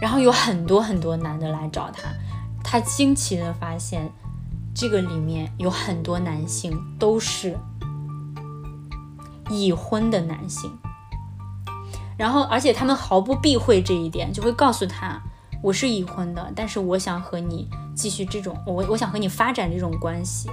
[0.02, 2.10] 然后有很多很多男的来找他，
[2.62, 4.12] 他惊奇的发现，
[4.76, 7.58] 这个里面有很多男性都是
[9.50, 10.70] 已婚的男性，
[12.18, 15.22] 然后而且他们毫不避讳这一点，就会告诉他，
[15.62, 20.50] 我是已婚的，但是我想和你继续这种，我我想和你发展这种关系。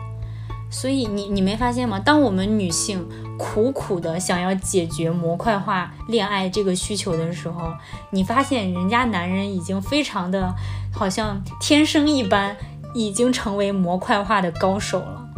[0.73, 2.01] 所以你你没发现吗？
[2.01, 3.07] 当我们女性
[3.39, 7.71] 苦苦的想要解决模块化恋爱这个需求的时候，
[8.11, 10.55] 你发现人家男人已经非常的，
[10.91, 12.57] 好像天生一般，
[12.95, 15.29] 已经成为模块化的高手了。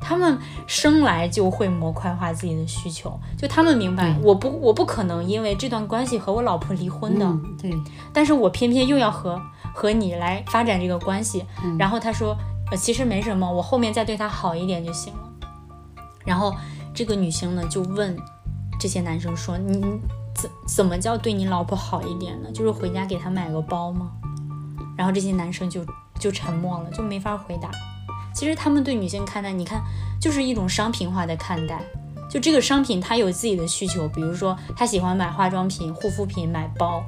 [0.00, 7.72] 他们生来就会模块化自己的需求，就他们明白，我不我不可能因为这段关系和我老婆离婚的，对，
[8.12, 9.40] 但是我偏偏又要和
[9.72, 11.44] 和你来发展这个关系。
[11.78, 12.36] 然后他说。
[12.72, 15.28] 呃其实没什么，我后面再对他好一点就行了。
[16.24, 16.54] 然后
[16.94, 18.16] 这个女生呢就问
[18.80, 20.00] 这些男生说：“你
[20.34, 22.50] 怎怎么叫对你老婆好一点呢？
[22.50, 24.10] 就是回家给她买个包吗？”
[24.96, 25.84] 然后这些男生就
[26.18, 27.70] 就沉默了，就没法回答。
[28.34, 29.82] 其实他们对女性看待，你看
[30.18, 31.78] 就是一种商品化的看待。
[32.30, 37.04] 就这个商品他有自己的需求，比如说他喜欢买化妆品、护肤品、买包，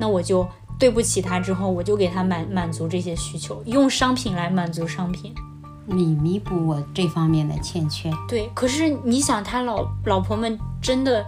[0.00, 0.44] 那我就。
[0.78, 5.34] 对不起他之后，我就给他满满足这些需求，用商品来满足商品，
[5.86, 8.12] 你弥补我这方面的欠缺。
[8.28, 11.24] 对，可是你想，他老老婆们真的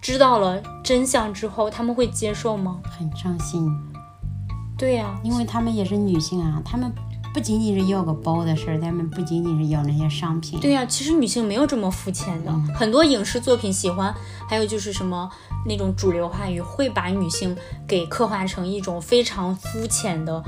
[0.00, 2.80] 知道了真相之后，他们会接受吗？
[2.84, 3.70] 很伤心。
[4.78, 6.92] 对呀，因为他们也是女性啊，他们。
[7.36, 10.58] 不仅仅是要个包的事儿，咱们不仅仅是要那些商品。
[10.58, 14.14] 对呀，其实女性没有这么肤浅的，很多影视作品喜欢，
[14.48, 15.30] 还有就是什么
[15.66, 17.54] 那种主流话语会把女性
[17.86, 20.42] 给刻画成一种非常肤浅的，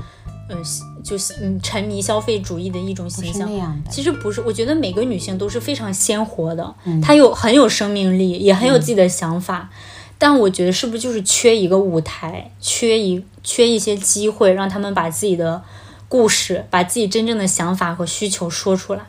[0.49, 0.57] 嗯，
[1.05, 3.78] 就是嗯沉迷消费主义的一种形象。
[3.91, 9.68] 其实不是，我觉得每个女性都是非常鲜活的，她有很有生命力，也很有自己的想法。
[10.16, 15.62] 但我觉得是不是就是缺一个舞台，缺一缺一些机会，让她们把自己的。
[16.09, 19.02] 故事把自己真正的想法和需求说出来，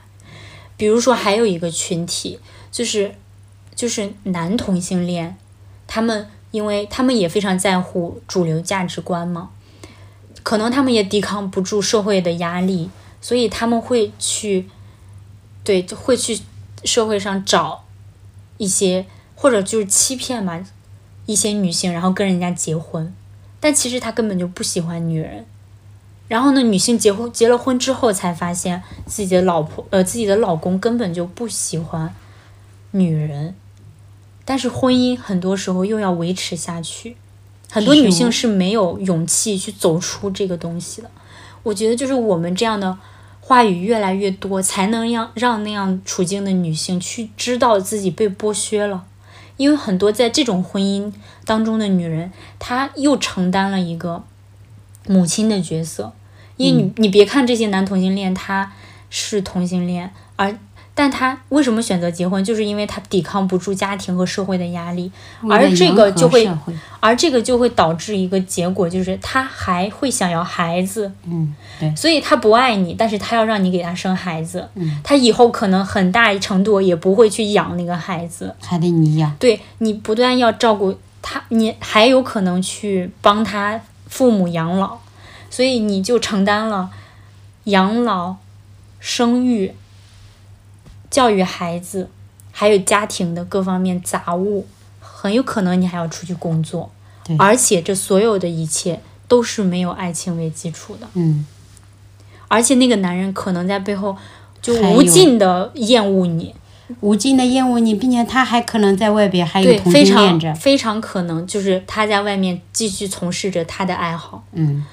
[0.76, 2.40] 比如说还有一个群体，
[2.72, 3.16] 就是
[3.74, 5.38] 就是男同性恋，
[5.88, 9.52] 他们因为他们也非常在乎主流价值观嘛，
[10.44, 12.90] 可能他们也抵抗不住社会的压力，
[13.22, 14.68] 所以他们会去，
[15.64, 16.42] 对，就会去
[16.84, 17.86] 社会上找
[18.58, 20.62] 一些或者就是欺骗嘛
[21.26, 23.14] 一些女性，然后跟人家结婚，
[23.62, 25.46] 但其实他根本就不喜欢女人。
[26.30, 32.16] 然后呢，女性结婚结了婚之后，才发现自己的老婆呃自己的老公根本就不喜欢
[32.92, 33.56] 女人，
[34.46, 37.18] 但是婚姻很多时候又要维持下去，
[37.72, 41.10] 很多女性是没有勇气去走出这个东西的。
[41.64, 42.98] 我觉得就是我们这样的
[43.42, 49.04] 话语越来越多，才能让让那样处境的女性去知道自己被剥削了。
[49.58, 51.12] 因为很多在这种婚姻
[51.44, 54.24] 当中的女人，她又承担了一个
[55.08, 56.14] 母亲的角色。
[56.60, 58.70] 因为你你别看这些男同性恋，他
[59.10, 60.54] 是同性恋，而
[60.94, 65.10] 但他为什么选择结婚，就是因为他抵抗不住家庭和社会的压力，
[65.50, 66.46] 而这个就会，
[67.00, 84.98] 而这个就会导致一个结果，就是他还会想要孩子，嗯，对，所以他不爱你，但是他要让你给他生孩子，嗯，他以后可能很大程度也不会去养那个孩子，还得你养，对你不断要照顾他，你还有可能去帮他父母养老，
[85.50, 86.90] 所以你就承担了
[87.66, 88.38] 养老、
[89.00, 89.74] 生育。
[91.12, 92.08] 教育孩子，
[92.52, 94.68] 还有家庭的各方面杂物，
[95.00, 96.92] 很有可能你还要出去工作，
[97.40, 101.08] 而且这所有的一切都是没有爱情为基础的。
[101.16, 101.48] 嗯，
[102.48, 104.16] 而且那个男人可能在背后
[104.62, 106.54] 就无尽的厌恶你，
[107.00, 114.44] 无尽的厌恶你，并且他还可能在外边还有同性恋着，非常可能就是他在外面继续从事着他的爱好。
[114.52, 114.86] 嗯。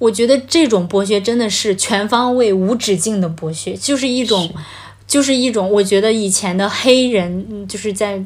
[0.00, 4.52] 我觉得这种剥削真的是全方位、无止境的剥削，就是一种。
[5.06, 8.24] 就是一种，我觉得以前的黑人就是在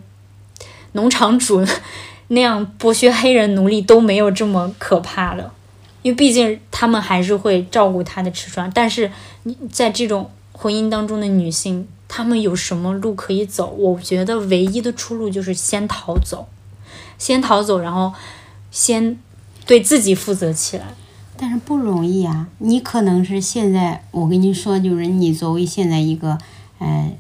[0.93, 1.65] 农场主
[2.29, 5.51] 那样剥削黑人奴隶都没有这么可怕的，
[6.03, 8.71] 因为毕竟他们还是会照顾他的吃穿。
[8.75, 9.11] 但是
[9.45, 13.69] 你在这种婚姻当中的女性，她们有什么路可以走？
[13.79, 16.47] 我觉得唯一的出路就是先逃走，
[17.17, 18.13] 先逃走，然后
[18.71, 19.19] 先
[19.65, 20.95] 对自己负责起来。
[21.37, 22.49] 但是不容易啊！
[22.59, 26.39] 你可能是现在，我跟你说，就是你作为现在一个。
[26.81, 27.13] 呃，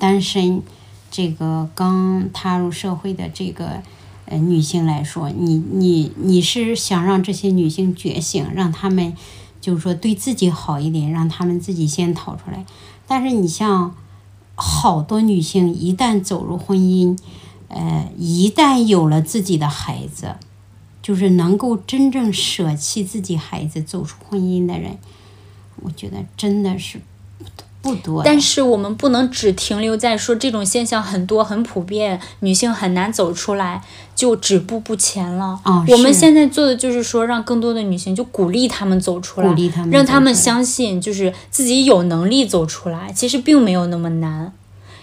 [0.00, 0.62] 单身，
[1.10, 3.82] 这个刚踏入社会的这个
[4.24, 9.14] 呃女性来说，你你你是想让这些女性觉醒，让她们
[9.60, 12.64] 就是说对自己好一点，让她们自己先逃出来。
[13.06, 13.94] 但是你像
[14.56, 17.16] 好多女性，一旦走入婚姻，
[17.68, 20.34] 呃，一旦有了自己的孩子，
[21.04, 24.96] 就是能够真正舍弃自己孩子走出婚姻的人，
[25.82, 26.98] 我觉得真的是。
[27.82, 33.82] 不多，但是我们不能只停留在说这种现象很多很普遍，女性很难走出来
[34.16, 35.60] 就止步不前了。
[35.64, 43.12] 啊，我们现在做的就是说，让更多的女性就鼓励她们走出来，鼓励她们，让她们相信，就是自己有能力走出来。
[43.12, 44.50] 其实并没有那么难，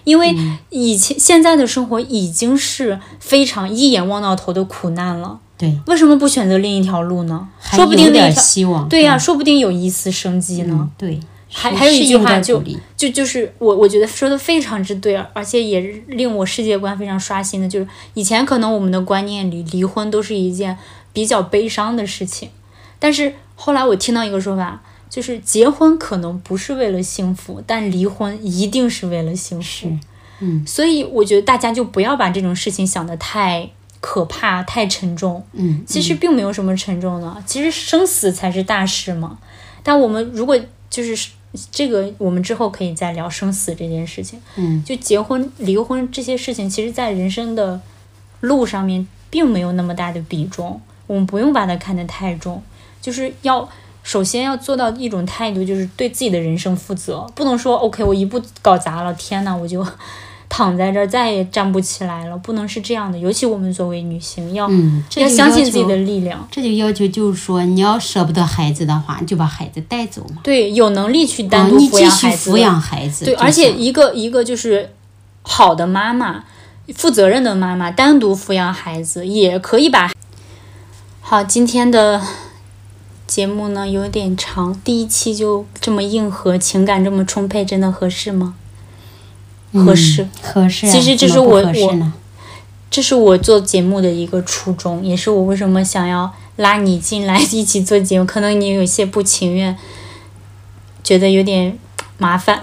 [0.04, 0.36] 因为
[0.72, 5.40] 以前现在的生活已经是非常一眼望到头的苦难了。
[5.62, 7.48] 对，为什么不选择另一条路呢？
[7.62, 10.90] 说不定那条对呀，说不定有一丝生机呢。
[10.98, 11.20] 对。
[11.54, 12.64] 还还有一句话，就
[12.96, 20.78] 就就是我我觉得说的非常之对，而且也令我世界观非常刷新的，就是以前可能我们的观念里离婚都是一件
[21.12, 22.48] 比较悲伤的事情，
[23.00, 29.92] 但是后来我听到一个说法，就是结婚可能不是为了幸福，但离婚一定是为了幸福。
[30.40, 33.70] 嗯，所以我觉得大家就不要把这种事情想得太
[34.02, 35.42] 可怕、太沉重。
[35.54, 39.40] 嗯，其实并没有什么沉重的，其实生死才是大事嘛。
[39.82, 41.30] 但我们如果就是。
[41.70, 44.42] 这个我们之后可以再聊生死这件事情。
[44.56, 47.82] 嗯，就结婚、离婚这些事情，其实，在人生的
[48.40, 50.80] 路上面，并没有那么大的比重。
[51.08, 52.64] 我们不用把它看得太重，
[53.02, 53.68] 就是要
[54.02, 59.86] 首先要做到一种态度，就是对自己的人生负责，不能说 OK，我一步搞砸了，天呐，我就。
[60.54, 63.18] 躺在这儿再也站不起来了，不能是这样的。
[63.18, 64.70] 尤其我们作为女性，要
[65.16, 66.46] 要相信自己的力量。
[66.52, 70.42] 这就要求就是说，你要舍不得孩子的话，就把孩子带走嘛。
[70.44, 72.52] 对，有能力去单独抚养孩子。
[72.52, 73.24] 抚养孩子。
[73.24, 74.92] 对，而且一个一个就是
[75.42, 76.44] 好的妈妈，
[76.94, 80.12] 负责任的妈妈，单独抚养孩子也可以把。
[81.22, 82.22] 好，今天的
[83.26, 88.56] 节目呢有点长，第一期就这么硬核，情感这么充沛，真的合适吗？
[89.74, 90.90] 合适，合适。
[90.90, 92.12] 其实这是我我，
[92.90, 98.26] 这是我做节目的一个初衷，也是我为什么想要拉你进来一起做节目。
[98.26, 99.78] 可能你有些不情愿，
[101.04, 101.78] 觉得有点
[102.18, 102.60] 麻烦。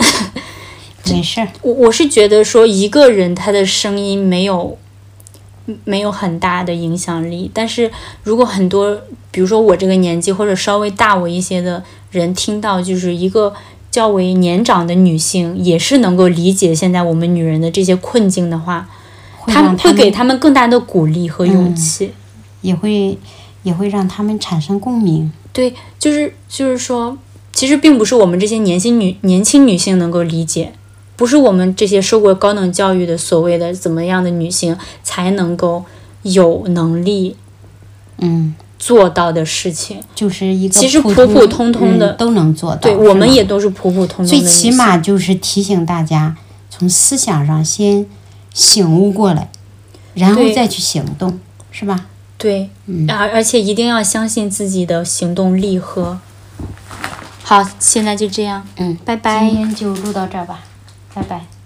[1.11, 1.49] 没事儿。
[1.63, 4.77] 我我是觉得说一个人他的声音没有
[5.85, 7.91] 没有很大的影响力，但是
[8.23, 9.01] 如果很多，
[9.31, 13.55] 比如说我这个年纪或者稍微大我一些的人听到，就是一个。
[13.91, 18.89] 较为年长的女性也是能够理解现在我们女人的这些困境的话，
[19.47, 22.13] 他们会给他们更大的鼓励和勇气，
[22.61, 23.19] 也会
[23.63, 25.33] 也会让他们产生共鸣。
[25.53, 27.17] 对，就是就是说，
[27.53, 30.73] 其实并不是我们这些年轻女年轻女性能够理解，
[31.17, 35.85] 不是我们这些受过高等教育的所谓的怎么样的女性才能够
[36.23, 37.35] 有能力，
[38.19, 40.01] 嗯，做到的事情。
[40.15, 42.81] 就是一个其实普普普通通的嗯都能做到。
[42.83, 46.37] 对我们也都是普普通通的最，起码就是提醒大家，
[46.71, 48.07] 从思想上先
[48.55, 49.51] 醒悟过来，
[50.15, 51.39] 然后再去行动，
[51.71, 52.07] 是吧？
[52.39, 56.19] 对，嗯而而且一定要相信自己的行动力和。
[57.43, 60.61] 好，现在就这样，嗯，拜拜今天就录到这儿吧，
[61.15, 61.58] 拜拜。